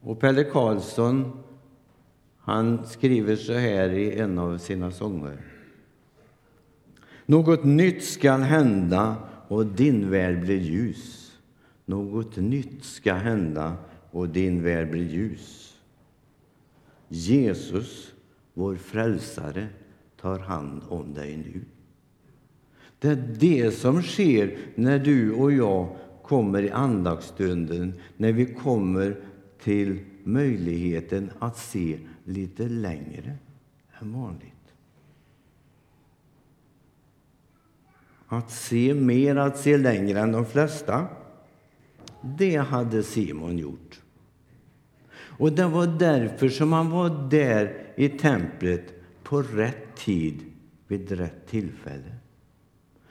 Och 0.00 0.20
Pelle 0.20 0.44
Karlsson 0.44 1.32
han 2.38 2.86
skriver 2.86 3.36
så 3.36 3.52
här 3.52 3.90
i 3.90 4.18
en 4.18 4.38
av 4.38 4.58
sina 4.58 4.90
sånger. 4.90 5.38
Något 7.26 7.64
nytt 7.64 8.04
skall 8.04 8.40
hända 8.40 9.16
och 9.48 9.66
din 9.66 10.10
värld 10.10 10.40
blir 10.40 10.60
ljus. 10.60 11.36
Något 11.84 12.36
nytt 12.36 12.84
ska 12.84 13.14
hända 13.14 13.76
och 14.10 14.28
din 14.28 14.62
värld 14.62 14.90
blir 14.90 15.08
ljus. 15.08 15.76
Jesus, 17.08 18.12
vår 18.54 18.76
frälsare, 18.76 19.66
tar 20.20 20.38
hand 20.38 20.82
om 20.88 21.14
dig 21.14 21.36
nu. 21.36 21.60
Det 22.98 23.08
är 23.08 23.36
det 23.38 23.70
som 23.70 24.02
sker 24.02 24.58
när 24.74 24.98
du 24.98 25.32
och 25.32 25.52
jag 25.52 25.96
kommer 26.22 26.62
i 26.62 26.70
andagsstunden, 26.70 27.94
när 28.16 28.32
vi 28.32 28.46
kommer 28.46 29.16
till 29.62 29.98
möjligheten 30.24 31.30
att 31.38 31.58
se 31.58 31.98
lite 32.24 32.68
längre 32.68 33.36
än 34.00 34.12
vanligt. 34.12 34.54
Att 38.26 38.50
se 38.50 38.94
mer, 38.94 39.36
att 39.36 39.58
se 39.58 39.76
längre 39.76 40.20
än 40.20 40.32
de 40.32 40.46
flesta. 40.46 41.06
Det 42.22 42.56
hade 42.56 43.02
Simon 43.02 43.58
gjort. 43.58 44.00
Och 45.12 45.52
det 45.52 45.66
var 45.66 45.86
därför 45.86 46.48
som 46.48 46.72
han 46.72 46.90
var 46.90 47.30
där 47.30 47.86
i 47.96 48.08
templet 48.08 48.94
på 49.22 49.42
rätt 49.42 49.96
tid, 49.96 50.40
vid 50.86 51.10
rätt 51.10 51.46
tillfälle. 51.46 52.14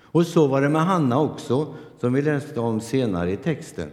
Och 0.01 0.25
så 0.25 0.47
var 0.47 0.61
det 0.61 0.69
med 0.69 0.81
Hanna 0.85 1.19
också, 1.19 1.75
som 1.97 2.13
vi 2.13 2.21
läste 2.21 2.59
om 2.59 2.81
senare 2.81 3.31
i 3.31 3.37
texten. 3.37 3.89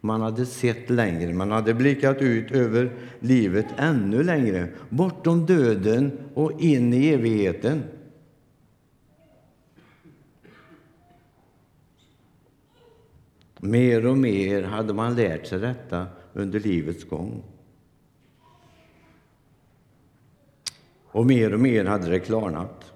Man 0.00 0.20
hade 0.20 0.46
sett 0.46 0.90
längre, 0.90 1.34
man 1.34 1.50
hade 1.50 1.74
blickat 1.74 2.22
ut 2.22 2.52
över 2.52 2.92
livet 3.20 3.66
ännu 3.76 4.22
längre, 4.22 4.68
bortom 4.88 5.46
döden 5.46 6.18
och 6.34 6.60
in 6.60 6.94
i 6.94 7.08
evigheten. 7.08 7.82
Mer 13.58 14.06
och 14.06 14.18
mer 14.18 14.62
hade 14.62 14.94
man 14.94 15.14
lärt 15.14 15.46
sig 15.46 15.58
detta 15.58 16.06
under 16.32 16.60
livets 16.60 17.04
gång. 17.04 17.42
Och 21.04 21.26
mer 21.26 21.54
och 21.54 21.60
mer 21.60 21.84
hade 21.84 22.10
det 22.10 22.20
klarnat. 22.20 22.89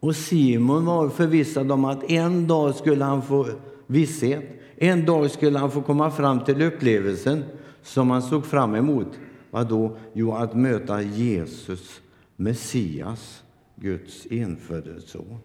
Och 0.00 0.16
Simon 0.16 0.84
var 0.84 1.08
förvissad 1.08 1.72
om 1.72 1.84
att 1.84 2.10
en 2.10 2.46
dag 2.46 2.74
skulle 2.74 3.04
han 3.04 3.22
få 3.22 3.46
visshet. 3.86 4.44
En 4.76 5.04
dag 5.04 5.30
skulle 5.30 5.58
han 5.58 5.70
få 5.70 5.82
komma 5.82 6.10
fram 6.10 6.44
till 6.44 6.62
upplevelsen 6.62 7.44
som 7.82 8.10
han 8.10 8.22
såg 8.22 8.46
fram 8.46 8.74
emot. 8.74 9.18
Vadå? 9.50 9.96
Jo, 10.12 10.32
att 10.32 10.54
möta 10.54 11.02
Jesus, 11.02 12.00
Messias, 12.36 13.42
Guds 13.76 14.26
enfödde 14.30 15.00
son. 15.00 15.38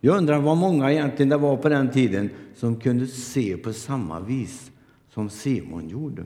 Jag 0.00 0.18
undrar 0.18 0.40
vad 0.40 0.56
många 0.56 0.92
egentligen 0.92 1.28
det 1.28 1.36
var 1.36 1.56
på 1.56 1.68
den 1.68 1.90
tiden 1.90 2.30
som 2.54 2.80
kunde 2.80 3.06
se 3.06 3.56
på 3.56 3.72
samma 3.72 4.20
vis 4.20 4.70
som 5.10 5.30
Simon 5.30 5.88
gjorde. 5.88 6.24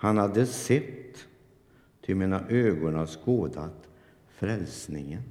Han 0.00 0.18
hade 0.18 0.46
sett, 0.46 1.26
till 2.00 2.16
mina 2.16 2.48
ögon 2.48 2.94
har 2.94 3.06
skådat 3.06 3.88
frälsningen. 4.28 5.22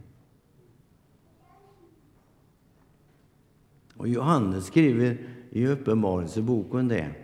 Och 3.96 4.08
Johannes 4.08 4.66
skriver 4.66 5.18
i 5.50 5.68
Uppenbarelseboken 5.68 6.88
det 6.88 7.16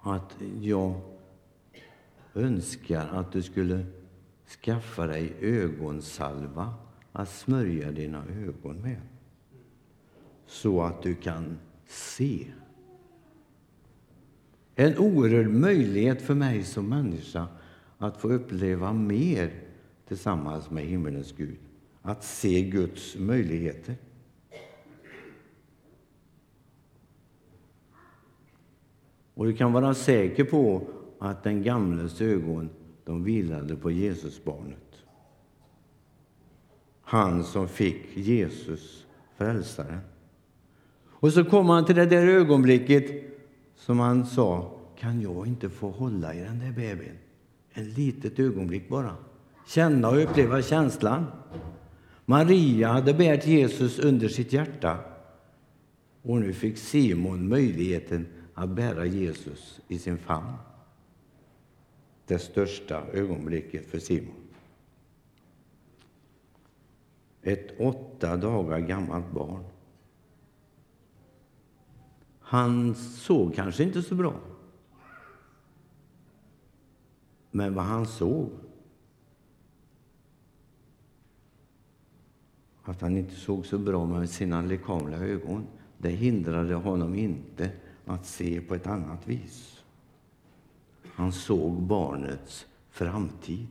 att 0.00 0.36
jag 0.60 1.00
önskar 2.34 3.06
att 3.06 3.32
du 3.32 3.42
skulle 3.42 3.86
skaffa 4.64 5.06
dig 5.06 5.36
ögonsalva 5.40 6.74
att 7.12 7.28
smörja 7.28 7.90
dina 7.90 8.24
ögon 8.24 8.76
med 8.76 9.00
så 10.46 10.82
att 10.82 11.02
du 11.02 11.14
kan 11.14 11.58
se 11.86 12.46
en 14.74 14.98
oerhörd 14.98 15.48
möjlighet 15.48 16.22
för 16.22 16.34
mig 16.34 16.62
som 16.62 16.88
människa 16.88 17.46
att 17.98 18.20
få 18.20 18.32
uppleva 18.32 18.92
mer 18.92 19.50
tillsammans 20.08 20.70
med 20.70 20.84
himmelens 20.84 21.32
Gud. 21.32 21.56
Att 22.02 22.24
se 22.24 22.62
Guds 22.62 23.16
möjligheter. 23.18 23.94
Och 29.34 29.46
du 29.46 29.52
kan 29.52 29.72
vara 29.72 29.94
säker 29.94 30.44
på 30.44 30.82
att 31.18 31.42
den 31.42 31.62
gamles 31.62 32.20
ögon 32.20 32.70
de 33.04 33.24
vilade 33.24 33.76
på 33.76 33.90
Jesusbarnet. 33.90 34.78
Han 37.02 37.44
som 37.44 37.68
fick 37.68 38.16
Jesus, 38.16 39.06
frälsaren. 39.36 40.00
Och 41.06 41.32
så 41.32 41.44
kom 41.44 41.68
han 41.68 41.84
till 41.84 41.96
det 41.96 42.06
där 42.06 42.26
ögonblicket 42.26 43.33
som 43.76 43.98
han 43.98 44.26
sa, 44.26 44.70
kan 44.98 45.20
jag 45.20 45.46
inte 45.46 45.70
få 45.70 45.90
hålla 45.90 46.34
i 46.34 46.40
den 46.40 46.58
där 46.58 46.72
bebisen? 46.72 47.18
En 47.72 47.90
litet 47.90 48.38
ögonblick 48.38 48.88
bara. 48.88 49.16
Känna 49.66 50.08
och 50.08 50.22
uppleva 50.22 50.62
känslan. 50.62 51.26
Maria 52.24 52.88
hade 52.88 53.14
bärt 53.14 53.46
Jesus 53.46 53.98
under 53.98 54.28
sitt 54.28 54.52
hjärta 54.52 54.98
och 56.22 56.40
nu 56.40 56.52
fick 56.52 56.78
Simon 56.78 57.48
möjligheten 57.48 58.26
att 58.54 58.68
bära 58.68 59.06
Jesus 59.06 59.80
i 59.88 59.98
sin 59.98 60.18
famn. 60.18 60.52
Det 62.26 62.38
största 62.38 63.02
ögonblicket 63.12 63.86
för 63.86 63.98
Simon. 63.98 64.34
Ett 67.42 67.80
åtta 67.80 68.36
dagar 68.36 68.78
gammalt 68.78 69.30
barn 69.32 69.64
han 72.54 72.94
såg 72.94 73.54
kanske 73.54 73.82
inte 73.82 74.02
så 74.02 74.14
bra. 74.14 74.34
Men 77.50 77.74
vad 77.74 77.84
han 77.84 78.06
såg 78.06 78.50
Att 82.86 83.00
han 83.00 83.16
inte 83.16 83.34
såg 83.34 83.66
så 83.66 83.78
bra 83.78 84.06
med 84.06 84.30
sina 84.30 84.62
lekamliga 84.62 85.20
ögon 85.20 85.66
det 85.98 86.10
hindrade 86.10 86.74
honom 86.74 87.14
inte 87.14 87.70
att 88.04 88.26
se 88.26 88.60
på 88.60 88.74
ett 88.74 88.86
annat 88.86 89.28
vis. 89.28 89.84
Han 91.02 91.32
såg 91.32 91.82
barnets 91.82 92.66
framtid. 92.90 93.68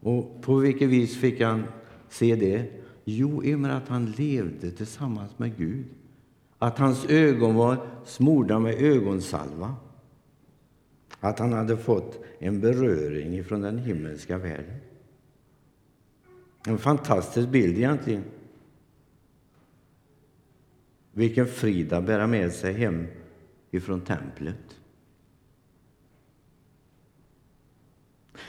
Och 0.00 0.42
på 0.42 0.56
vilket 0.56 0.88
vis 0.88 1.16
fick 1.16 1.40
han 1.40 1.64
se 2.08 2.36
det? 2.36 2.84
Jo, 3.04 3.44
i 3.44 3.54
och 3.54 3.58
med 3.58 3.76
att 3.76 3.88
han 3.88 4.06
levde 4.06 4.70
tillsammans 4.70 5.38
med 5.38 5.56
Gud. 5.56 5.84
Att 6.58 6.78
hans 6.78 7.06
ögon 7.06 7.54
var 7.54 7.86
smorda 8.04 8.58
med 8.58 8.74
ögonsalva. 8.74 9.74
Att 11.20 11.38
han 11.38 11.52
hade 11.52 11.76
fått 11.76 12.24
en 12.38 12.60
beröring 12.60 13.44
från 13.44 13.60
den 13.60 13.78
himmelska 13.78 14.38
världen. 14.38 14.80
En 16.66 16.78
fantastisk 16.78 17.48
bild 17.48 17.76
egentligen. 17.76 18.24
Vilken 21.12 21.46
frid 21.46 21.92
att 21.92 22.06
bära 22.06 22.26
med 22.26 22.52
sig 22.52 22.72
hem 22.72 23.06
ifrån 23.70 24.00
templet. 24.00 24.80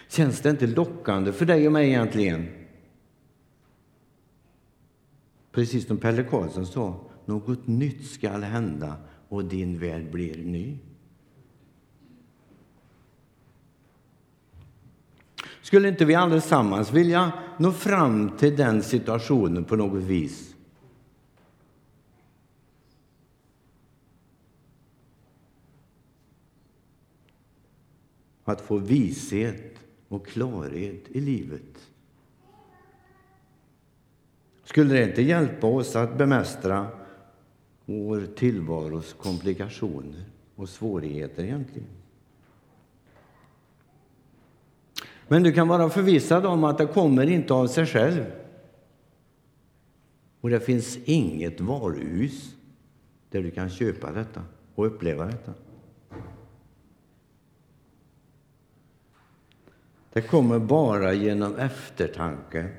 Känns 0.07 0.41
det 0.41 0.49
inte 0.49 0.67
lockande 0.67 1.31
för 1.31 1.45
dig 1.45 1.67
och 1.67 1.73
mig 1.73 1.87
egentligen? 1.87 2.64
Precis 5.55 5.87
som 5.87 5.97
Pelle 5.97 6.23
Karlsson 6.23 6.65
sa, 6.65 6.99
något 7.25 7.67
nytt 7.67 8.05
skall 8.05 8.43
hända 8.43 8.95
och 9.29 9.45
din 9.45 9.79
värld 9.79 10.11
blir 10.11 10.37
ny. 10.37 10.77
Skulle 15.61 15.87
inte 15.87 16.05
vi 16.05 16.15
allesammans 16.15 16.93
vilja 16.93 17.31
nå 17.59 17.71
fram 17.71 18.37
till 18.37 18.55
den 18.55 18.83
situationen 18.83 19.63
på 19.63 19.75
något 19.75 20.03
vis? 20.03 20.55
Att 28.43 28.61
få 28.61 28.77
vishet 28.77 29.79
och 30.07 30.27
klarhet 30.27 31.03
i 31.07 31.21
livet. 31.21 31.94
Skulle 34.65 34.93
det 34.93 35.03
inte 35.03 35.21
hjälpa 35.21 35.67
oss 35.67 35.95
att 35.95 36.17
bemästra 36.17 36.87
vår 37.85 38.27
tillvaros 38.35 39.13
komplikationer 39.13 40.25
och 40.55 40.69
svårigheter 40.69 41.43
egentligen? 41.43 41.87
Men 45.27 45.43
du 45.43 45.51
kan 45.53 45.67
vara 45.67 45.89
förvissad 45.89 46.45
om 46.45 46.63
att 46.63 46.77
det 46.77 46.85
kommer 46.85 47.29
inte 47.29 47.53
av 47.53 47.67
sig 47.67 47.85
själv. 47.85 48.25
Och 50.41 50.49
det 50.49 50.59
finns 50.59 50.97
inget 51.05 51.61
varuhus 51.61 52.55
där 53.29 53.43
du 53.43 53.51
kan 53.51 53.69
köpa 53.69 54.11
detta 54.11 54.41
och 54.75 54.85
uppleva 54.85 55.25
detta. 55.25 55.53
Det 60.13 60.21
kommer 60.21 60.59
bara 60.59 61.13
genom 61.13 61.55
eftertanke 61.55 62.69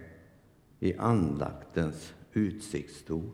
i 0.80 0.94
andaktens 0.94 2.14
utsiktsstol. 2.32 3.30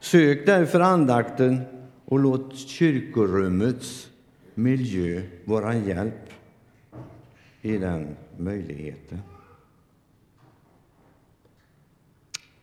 Sök 0.00 0.46
därför 0.46 0.80
andakten 0.80 1.60
och 2.04 2.18
låt 2.18 2.56
kyrkorummets 2.56 4.10
miljö 4.54 5.22
vara 5.44 5.72
en 5.72 5.84
hjälp 5.84 6.30
i 7.62 7.78
den 7.78 8.16
möjligheten. 8.38 9.20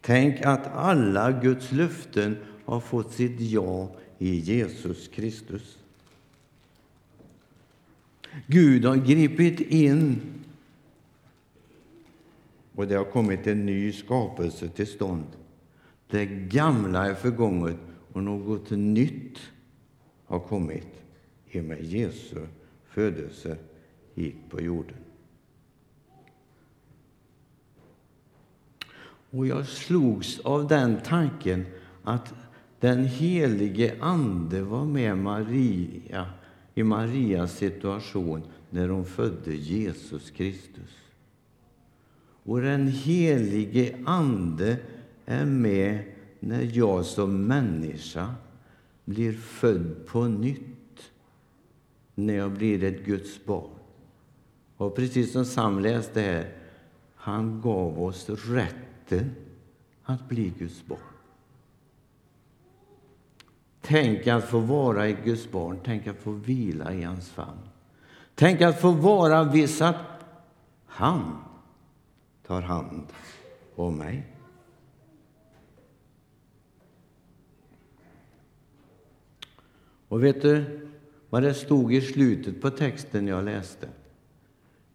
Tänk 0.01 0.41
att 0.41 0.67
alla 0.67 1.31
Guds 1.31 1.71
löften 1.71 2.37
har 2.65 2.79
fått 2.79 3.11
sitt 3.13 3.39
ja 3.39 3.91
i 4.17 4.35
Jesus 4.35 5.07
Kristus. 5.07 5.77
Gud 8.47 8.85
har 8.85 8.95
gripit 8.95 9.59
in 9.59 10.21
och 12.75 12.87
det 12.87 12.95
har 12.95 13.05
kommit 13.05 13.47
en 13.47 13.65
ny 13.65 13.91
skapelse 13.91 14.67
till 14.67 14.87
stånd. 14.87 15.27
Det 16.07 16.25
gamla 16.25 17.05
är 17.05 17.13
förgånget 17.13 17.77
och 18.13 18.23
något 18.23 18.69
nytt 18.69 19.39
har 20.25 20.39
kommit 20.39 20.87
i 21.49 21.59
och 21.59 21.63
med 21.63 21.83
Jesu 21.83 22.47
födelse 22.85 23.57
hit 24.15 24.35
på 24.49 24.61
jorden. 24.61 24.97
Och 29.29 29.47
jag 29.47 29.67
slogs 29.67 30.39
av 30.39 30.67
den 30.67 31.01
tanken 31.05 31.65
att 32.03 32.33
den 32.79 33.05
helige 33.05 33.95
Ande 33.99 34.61
var 34.61 34.85
med 34.85 35.17
Maria 35.17 36.29
i 36.73 36.83
Marias 36.83 37.57
situation 37.57 38.41
när 38.69 38.89
hon 38.89 39.05
födde 39.05 39.55
Jesus 39.55 40.31
Kristus. 40.31 41.03
Och 42.43 42.61
den 42.61 42.87
helige 42.87 43.97
Ande 44.05 44.77
är 45.25 45.45
med 45.45 46.03
när 46.39 46.77
jag 46.77 47.05
som 47.05 47.47
människa 47.47 48.35
blir 49.05 49.33
född 49.33 50.07
på 50.07 50.23
nytt, 50.23 51.11
när 52.15 52.33
jag 52.33 52.51
blir 52.51 52.83
ett 52.83 53.05
Guds 53.05 53.45
barn. 53.45 53.69
Och 54.77 54.95
precis 54.95 55.31
som 55.31 55.45
Sam 55.45 55.79
läste 55.79 56.21
här, 56.21 56.53
han 57.15 57.61
gav 57.61 58.03
oss 58.03 58.29
rätten 58.29 59.31
att 60.03 60.29
bli 60.29 60.53
Guds 60.59 60.85
barn. 60.85 60.99
Tänk 63.81 64.27
att 64.27 64.43
få 64.43 64.59
vara 64.59 65.07
ett 65.07 65.23
Guds 65.23 65.51
barn, 65.51 65.79
tänk 65.83 66.07
att 66.07 66.17
få 66.17 66.31
vila 66.31 66.93
i 66.93 67.03
hans 67.03 67.29
famn. 67.29 67.59
Tänk 68.35 68.61
att 68.61 68.81
få 68.81 68.91
vara 68.91 69.43
viss 69.43 69.81
att 69.81 69.95
han 70.85 71.37
tar 72.47 72.61
hand 72.61 73.03
om 73.75 73.97
mig. 73.97 74.23
Och 80.07 80.23
vet 80.23 80.41
du 80.41 80.87
vad 81.29 81.43
det 81.43 81.53
stod 81.53 81.93
i 81.93 82.01
slutet 82.01 82.61
på 82.61 82.69
texten 82.69 83.27
jag 83.27 83.45
läste? 83.45 83.89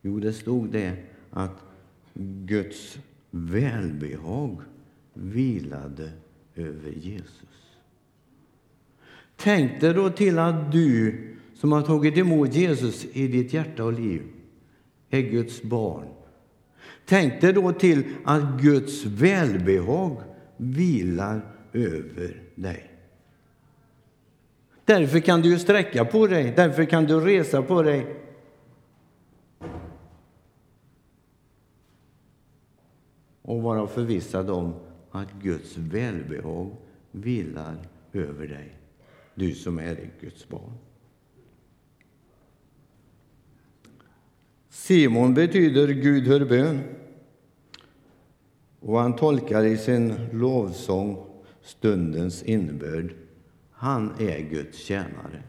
Jo, 0.02 0.20
det 0.20 0.32
stod 0.32 0.70
det 0.70 0.96
att 1.30 1.64
Guds 2.44 2.98
välbehag 3.30 4.60
vilade 5.12 6.12
över 6.54 6.90
Jesus. 6.90 7.76
Tänk 9.36 9.80
dig 9.80 9.94
då 9.94 10.10
till 10.10 10.38
att 10.38 10.72
du 10.72 11.14
som 11.54 11.72
har 11.72 11.82
tagit 11.82 12.16
emot 12.16 12.54
Jesus 12.54 13.04
i 13.12 13.28
ditt 13.28 13.52
hjärta 13.52 13.84
och 13.84 13.92
liv 13.92 14.22
är 15.10 15.20
Guds 15.20 15.62
barn. 15.62 16.17
Tänk 17.08 17.40
dig 17.40 17.52
då 17.52 17.72
till 17.72 18.04
att 18.24 18.60
Guds 18.60 19.04
välbehag 19.04 20.22
vilar 20.56 21.40
över 21.72 22.42
dig. 22.54 22.90
Därför 24.84 25.20
kan 25.20 25.40
du 25.40 25.58
sträcka 25.58 26.04
på 26.04 26.26
dig, 26.26 26.52
därför 26.56 26.84
kan 26.84 27.04
du 27.04 27.20
resa 27.20 27.62
på 27.62 27.82
dig. 27.82 28.16
Och 33.42 33.62
vara 33.62 33.86
förvissad 33.86 34.50
om 34.50 34.74
att 35.10 35.32
Guds 35.42 35.76
välbehag 35.76 36.76
vilar 37.10 37.76
över 38.12 38.46
dig, 38.46 38.78
du 39.34 39.54
som 39.54 39.78
är 39.78 40.10
Guds 40.20 40.48
barn. 40.48 40.87
Simon 44.78 45.34
betyder 45.34 45.88
Gud 45.88 46.26
hör 46.26 46.44
bön. 46.44 46.80
Och 48.80 48.98
han 48.98 49.16
tolkar 49.16 49.64
i 49.64 49.76
sin 49.76 50.14
lovsång 50.32 51.26
stundens 51.62 52.42
innebörd. 52.42 53.14
Han 53.70 54.12
är 54.18 54.38
Guds 54.38 54.78
tjänare. 54.78 55.42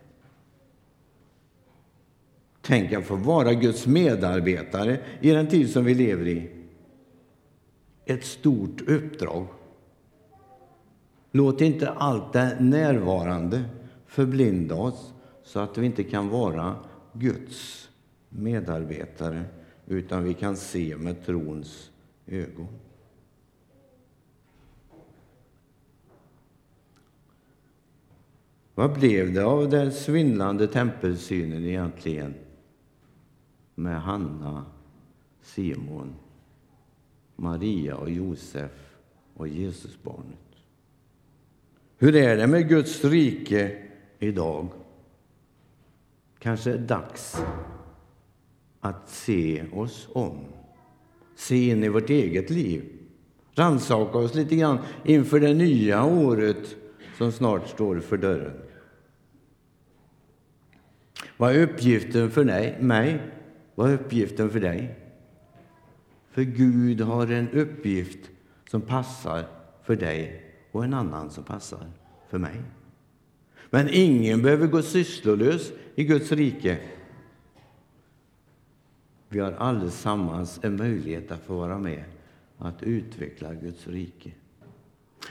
Tänk 2.62 2.94
att 2.94 3.06
få 3.06 3.16
vara 3.16 3.54
Guds 3.54 3.88
medarbetare 3.88 5.00
i 5.22 5.30
den 5.30 5.48
tid 5.48 5.70
som 5.70 5.86
vi 5.86 5.94
lever 5.94 6.28
i. 6.28 6.52
Ett 8.06 8.26
stort 8.26 8.82
uppdrag. 8.82 9.48
Låt 11.32 11.62
inte 11.62 11.90
allt 11.90 12.34
det 12.34 12.58
närvarande 12.60 13.64
förblinda 14.06 14.76
oss 14.76 15.14
så 15.44 15.60
att 15.60 15.78
vi 15.78 15.86
inte 15.86 16.04
kan 16.04 16.30
vara 16.30 16.76
Guds 17.14 17.89
medarbetare 18.30 19.44
utan 19.86 20.24
vi 20.24 20.34
kan 20.34 20.58
se 20.58 20.98
med 20.98 21.26
trons 21.26 21.92
ögon. 22.26 22.68
Vad 28.76 28.94
blev 28.94 29.34
det 29.34 29.46
av 29.46 29.70
den 29.70 29.92
svindlande 29.92 30.68
tempelsynen 30.68 31.66
egentligen 31.66 32.34
med 33.76 34.02
Hanna, 34.02 34.66
Simon, 35.42 36.16
Maria 37.36 37.96
och 37.96 38.10
Josef 38.10 38.72
och 39.34 39.48
Jesusbarnet? 39.48 40.40
Hur 41.98 42.16
är 42.16 42.38
det 42.38 42.48
med 42.48 42.70
Guds 42.70 43.04
rike 43.06 43.78
idag? 44.20 44.68
Kanske 46.40 46.72
är 46.72 46.78
det 46.78 46.86
dags 46.86 47.42
att 48.80 49.10
se 49.10 49.64
oss 49.74 50.08
om, 50.14 50.38
se 51.36 51.70
in 51.70 51.84
i 51.84 51.90
vårt 51.90 52.10
eget 52.10 52.50
liv, 52.50 52.84
rannsaka 53.54 54.18
oss 54.18 54.36
lite 54.36 54.56
grann 54.56 54.80
inför 55.06 55.40
det 55.40 55.54
nya 55.54 56.04
året 56.04 56.76
som 57.18 57.32
snart 57.32 57.68
står 57.68 58.00
för 58.00 58.18
dörren. 58.18 58.54
Vad 61.38 61.56
är 61.56 61.64
uppgiften 61.64 62.32
för 62.32 62.44
mig? 62.82 63.22
Vad 63.76 63.90
är 63.90 63.94
uppgiften 63.94 64.50
för 64.50 64.60
dig? 64.60 64.96
För 66.32 66.42
Gud 66.42 67.02
har 67.02 67.28
en 67.28 67.50
uppgift 67.50 68.30
som 68.70 68.82
passar 68.82 69.46
för 69.84 69.96
dig 69.96 70.44
och 70.72 70.84
en 70.84 70.94
annan 70.94 71.30
som 71.30 71.44
passar 71.44 71.92
för 72.30 72.38
mig. 72.38 72.62
Men 73.70 73.90
ingen 73.92 74.42
behöver 74.42 74.68
gå 74.68 74.82
sysslolös 74.82 75.72
i 75.96 76.04
Guds 76.04 76.32
rike. 76.32 76.78
Vi 79.30 79.40
har 79.40 79.52
allesammans 79.52 80.60
en 80.64 80.76
möjlighet 80.76 81.32
att 81.32 81.44
få 81.44 81.56
vara 81.56 81.78
med 81.78 82.04
att 82.58 82.84
utveckla 82.84 83.54
Guds 83.54 83.88
rike. 83.88 84.32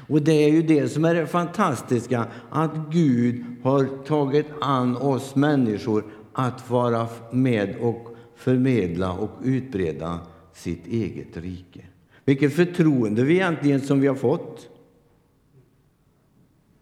Och 0.09 0.23
det 0.23 0.33
är 0.33 0.51
ju 0.51 0.63
det 0.63 0.89
som 0.89 1.05
är 1.05 1.15
det 1.15 1.27
fantastiska, 1.27 2.27
att 2.51 2.75
Gud 2.91 3.45
har 3.63 4.05
tagit 4.05 4.47
an 4.61 4.97
oss 4.97 5.37
människor 5.37 6.05
att 6.33 6.71
vara 6.71 7.09
med 7.33 7.77
och 7.81 8.17
förmedla 8.35 9.13
och 9.13 9.31
utbreda 9.43 10.21
sitt 10.53 10.87
eget 10.87 11.37
rike. 11.37 11.85
Vilket 12.25 12.55
förtroende 12.55 13.25
vi 13.25 13.35
egentligen 13.35 13.81
som 13.81 14.01
vi 14.01 14.07
har 14.07 14.15
fått. 14.15 14.69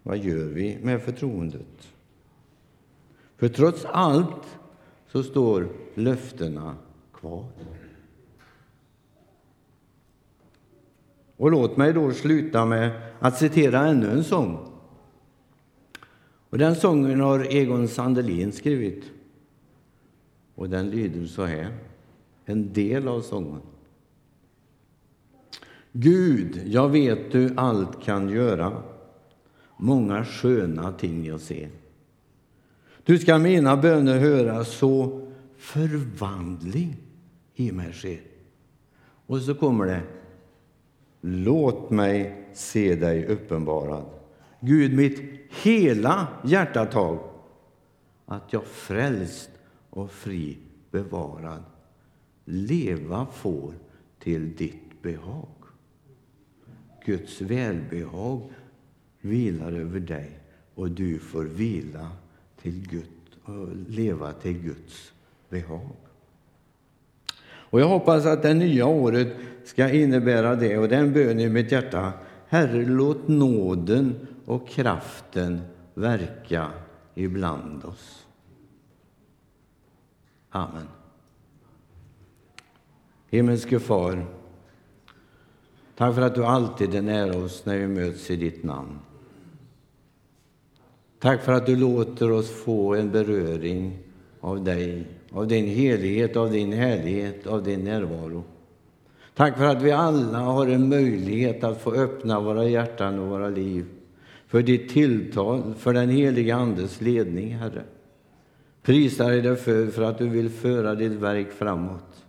Vad 0.03 0.19
gör 0.19 0.45
vi 0.45 0.79
med 0.83 1.03
förtroendet? 1.03 1.89
För 3.37 3.49
trots 3.49 3.85
allt 3.85 4.59
så 5.13 5.23
står 5.23 5.69
löftena 5.95 6.77
kvar. 7.27 7.45
Och 11.37 11.51
låt 11.51 11.77
mig 11.77 11.93
då 11.93 12.13
sluta 12.13 12.65
med 12.65 12.91
att 13.19 13.39
citera 13.39 13.87
ännu 13.87 14.11
en 14.11 14.25
sång. 14.25 14.73
Och 16.51 16.59
den 16.59 16.75
sången 16.75 17.21
har 17.21 17.55
Egon 17.55 17.89
Sandelin 17.89 18.53
skrivit. 18.53 19.05
Och 20.55 20.69
den 20.69 20.91
lyder 20.91 21.27
så 21.27 21.45
här, 21.45 21.75
en 22.45 22.73
del 22.73 23.09
av 23.09 23.21
sången. 23.21 23.61
Gud, 25.93 26.63
jag 26.67 26.89
vet 26.89 27.33
du 27.33 27.55
allt 27.57 28.03
kan 28.03 28.29
göra 28.29 28.83
många 29.77 30.25
sköna 30.25 30.93
ting 30.93 31.27
jag 31.27 31.41
ser. 31.41 31.69
Du 33.05 33.19
ska 33.19 33.39
mina 33.39 33.77
böner 33.77 34.19
höra, 34.19 34.65
så 34.65 35.27
förvandling 35.57 36.97
i 37.57 37.73
mig 37.73 37.93
sker. 37.93 38.21
Och 39.27 39.41
så 39.41 39.55
kommer 39.55 39.87
det. 39.87 40.03
Låt 41.21 41.91
mig 41.91 42.47
se 42.53 42.95
dig 42.95 43.27
uppenbarad. 43.27 44.05
Gud, 44.61 44.95
mitt 44.95 45.21
hela 45.63 46.29
hjärtatag 46.45 47.19
att 48.27 48.53
jag 48.53 48.65
frälst 48.65 49.51
och 49.91 50.11
fri 50.11 50.59
bevarad 50.91 51.63
leva 52.45 53.27
får 53.27 53.75
till 54.19 54.57
ditt 54.57 55.03
behag. 55.03 55.49
Guds 57.05 57.41
välbehag 57.41 58.53
vilar 59.21 59.73
över 59.73 60.01
dig 60.01 60.41
och 60.75 60.91
du 60.91 61.19
får 61.19 61.45
vila 61.45 62.11
till 62.63 62.89
Gud 62.89 63.05
och 63.45 63.77
leva 63.89 64.33
till 64.33 64.59
Guds 64.59 65.13
behag. 65.49 66.06
Och 67.71 67.81
jag 67.81 67.89
hoppas 67.89 68.27
att 68.27 68.43
det 68.43 68.55
nya 68.55 68.87
året 68.87 69.29
ska 69.65 69.91
innebära 69.91 70.57
det, 70.57 70.79
och 70.79 70.89
den 70.89 71.13
bön 71.13 71.41
i 71.41 71.49
mitt 71.49 71.73
hjärta. 71.73 72.13
Herre, 72.49 72.85
låt 72.85 73.29
nåden 73.29 74.27
och 74.45 74.69
kraften 74.69 75.61
verka 75.95 76.71
ibland 77.15 77.85
oss. 77.85 78.27
Amen. 80.51 80.89
Himmelske 83.31 83.81
Far, 83.81 84.27
tack 85.97 86.15
för 86.15 86.23
att 86.23 86.35
du 86.35 86.45
alltid 86.45 86.95
är 86.95 87.03
nära 87.03 87.37
oss 87.37 87.67
när 87.67 87.77
vi 87.77 87.87
möts 87.87 88.31
i 88.31 88.37
ditt 88.37 88.65
namn. 88.65 88.99
Tack 91.19 91.43
för 91.43 91.53
att 91.53 91.67
du 91.67 91.77
låter 91.77 92.31
oss 92.31 92.51
få 92.51 92.95
en 92.95 93.11
beröring 93.11 93.99
av 94.41 94.65
dig, 94.65 95.07
av 95.37 95.47
din 95.47 95.67
helighet, 95.67 96.37
av 96.37 96.51
din 96.51 96.73
härlighet, 96.73 97.47
av 97.47 97.63
din 97.63 97.85
närvaro. 97.85 98.45
Tack 99.35 99.57
för 99.57 99.65
att 99.65 99.83
vi 99.83 99.91
alla 99.91 100.39
har 100.39 100.67
en 100.67 100.89
möjlighet 100.89 101.65
att 101.65 101.83
få 101.83 101.93
öppna 101.93 102.41
våra 102.41 102.65
hjärtan 102.65 103.19
och 103.19 103.29
våra 103.29 103.49
liv 103.49 103.85
för 104.47 104.63
ditt 104.63 104.89
tilltal, 104.89 105.75
för 105.79 105.93
den 105.93 106.09
heliga 106.09 106.57
Andes 106.57 107.01
ledning, 107.01 107.55
Herre. 107.55 107.83
Prisar 108.83 109.31
dig 109.31 109.43
därför 109.43 109.87
för 109.87 110.03
att 110.03 110.19
du 110.19 110.29
vill 110.29 110.51
föra 110.51 110.95
ditt 110.95 111.13
verk 111.13 111.53
framåt 111.53 112.25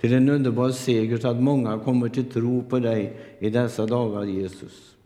till 0.00 0.12
en 0.12 0.28
underbar 0.28 0.70
seger 0.70 1.18
så 1.18 1.28
att 1.28 1.42
många 1.42 1.78
kommer 1.78 2.08
till 2.08 2.30
tro 2.30 2.62
på 2.62 2.78
dig 2.78 3.16
i 3.38 3.50
dessa 3.50 3.86
dagar, 3.86 4.24
Jesus. 4.24 4.96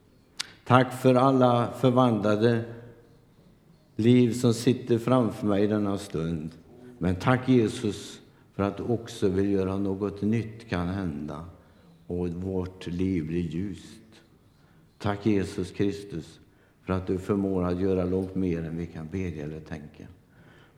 Tack 0.65 1.03
för 1.03 1.15
alla 1.15 1.69
förvandlade 1.81 2.61
liv 3.97 4.33
som 4.33 4.55
sitter 4.55 4.99
framför 4.99 5.47
mig 5.47 5.65
i 5.65 5.67
denna 5.67 5.99
stund. 5.99 6.51
Men 7.03 7.17
tack 7.17 7.49
Jesus 7.49 8.21
för 8.55 8.63
att 8.63 8.77
du 8.77 8.83
också 8.83 9.29
vill 9.29 9.51
göra 9.51 9.79
något 9.79 10.23
nytt 10.23 10.69
kan 10.69 10.89
hända 10.89 11.45
och 12.07 12.29
vårt 12.29 12.87
liv 12.87 13.27
blir 13.27 13.41
ljust. 13.41 14.03
Tack 14.99 15.27
Jesus 15.27 15.71
Kristus 15.71 16.41
för 16.83 16.93
att 16.93 17.07
du 17.07 17.19
förmår 17.19 17.65
att 17.65 17.81
göra 17.81 18.05
långt 18.05 18.35
mer 18.35 18.65
än 18.65 18.77
vi 18.77 18.87
kan 18.87 19.09
bedja 19.13 19.45
eller 19.45 19.61
tänka. 19.61 20.07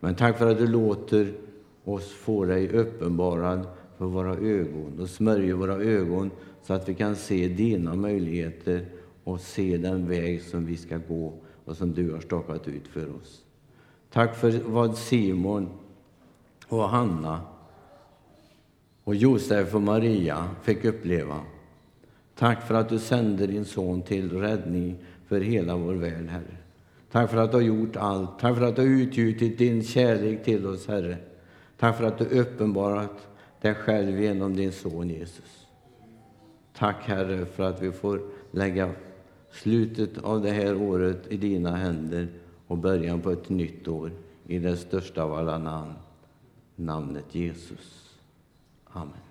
Men 0.01 0.15
tack 0.15 0.39
för 0.39 0.51
att 0.51 0.59
du 0.59 0.67
låter 0.67 1.35
oss 1.85 2.13
få 2.13 2.45
dig 2.45 2.69
uppenbarad 2.69 3.67
för 3.99 4.05
våra 4.05 4.37
ögon 4.37 5.01
och 5.01 5.09
smörjer 5.09 5.55
våra 5.55 5.75
ögon 5.75 6.31
så 6.63 6.75
att 6.75 6.89
vi 6.89 6.95
kan 6.95 7.17
se 7.17 7.49
dina 7.49 7.95
möjligheter 7.95 8.87
och 9.25 9.41
se 9.41 9.77
den 9.77 10.09
väg 10.09 10.43
som 10.43 10.67
vi 10.67 10.77
ska 10.77 10.99
gå 11.09 11.33
och 11.65 11.77
som 11.77 11.93
du 11.93 12.13
har 12.13 12.21
stakat 12.21 12.69
ut 12.69 12.89
för 12.89 13.17
oss. 13.17 13.45
Tack 14.11 14.37
för 14.37 14.61
vad 14.67 14.97
Simon 14.97 15.69
och 16.73 16.89
Hanna 16.89 17.41
och 19.05 19.15
Josef 19.15 19.75
och 19.75 19.83
Maria 19.83 20.49
fick 20.63 20.85
uppleva. 20.85 21.41
Tack 22.35 22.67
för 22.67 22.75
att 22.75 22.89
du 22.89 22.99
sände 22.99 23.47
din 23.47 23.65
son 23.65 24.03
till 24.03 24.41
räddning 24.41 24.97
för 25.27 25.41
hela 25.41 25.77
vår 25.77 25.95
värld, 25.95 26.29
Herre. 26.29 26.57
Tack 27.11 27.31
för 27.31 27.37
att 27.37 27.51
du 27.51 27.57
har 27.57 27.63
gjort 27.63 27.97
allt. 27.97 28.39
Tack 28.39 28.57
för 28.57 28.65
att 28.65 28.77
du 28.77 28.83
har 28.83 28.89
utgjutit 28.89 29.59
din 29.59 29.83
kärlek 29.83 30.45
till 30.45 30.67
oss, 30.67 30.87
Herre. 30.89 31.17
Tack 31.79 31.97
för 31.97 32.05
att 32.05 32.19
du 32.19 32.25
uppenbarat 32.25 33.29
dig 33.61 33.75
själv 33.75 34.21
genom 34.21 34.57
din 34.57 34.73
son 34.73 35.11
Jesus. 35.11 35.67
Tack, 36.79 36.97
Herre, 37.05 37.47
för 37.47 37.63
att 37.63 37.83
vi 37.83 37.93
får 37.93 38.21
lägga 38.51 38.91
slutet 39.51 40.19
av 40.19 40.43
det 40.43 40.51
här 40.51 40.77
året 40.77 41.27
i 41.29 41.37
dina 41.37 41.77
händer 41.77 42.29
och 42.67 42.79
början 42.79 43.21
på 43.21 43.31
ett 43.31 43.49
nytt 43.49 43.89
år 43.89 44.11
i 44.47 44.59
det 44.59 44.77
största 44.77 45.23
av 45.23 45.35
alla 45.35 45.59
namn, 45.59 45.93
namnet 46.87 47.33
Jesus. 47.33 48.17
Amen. 48.95 49.22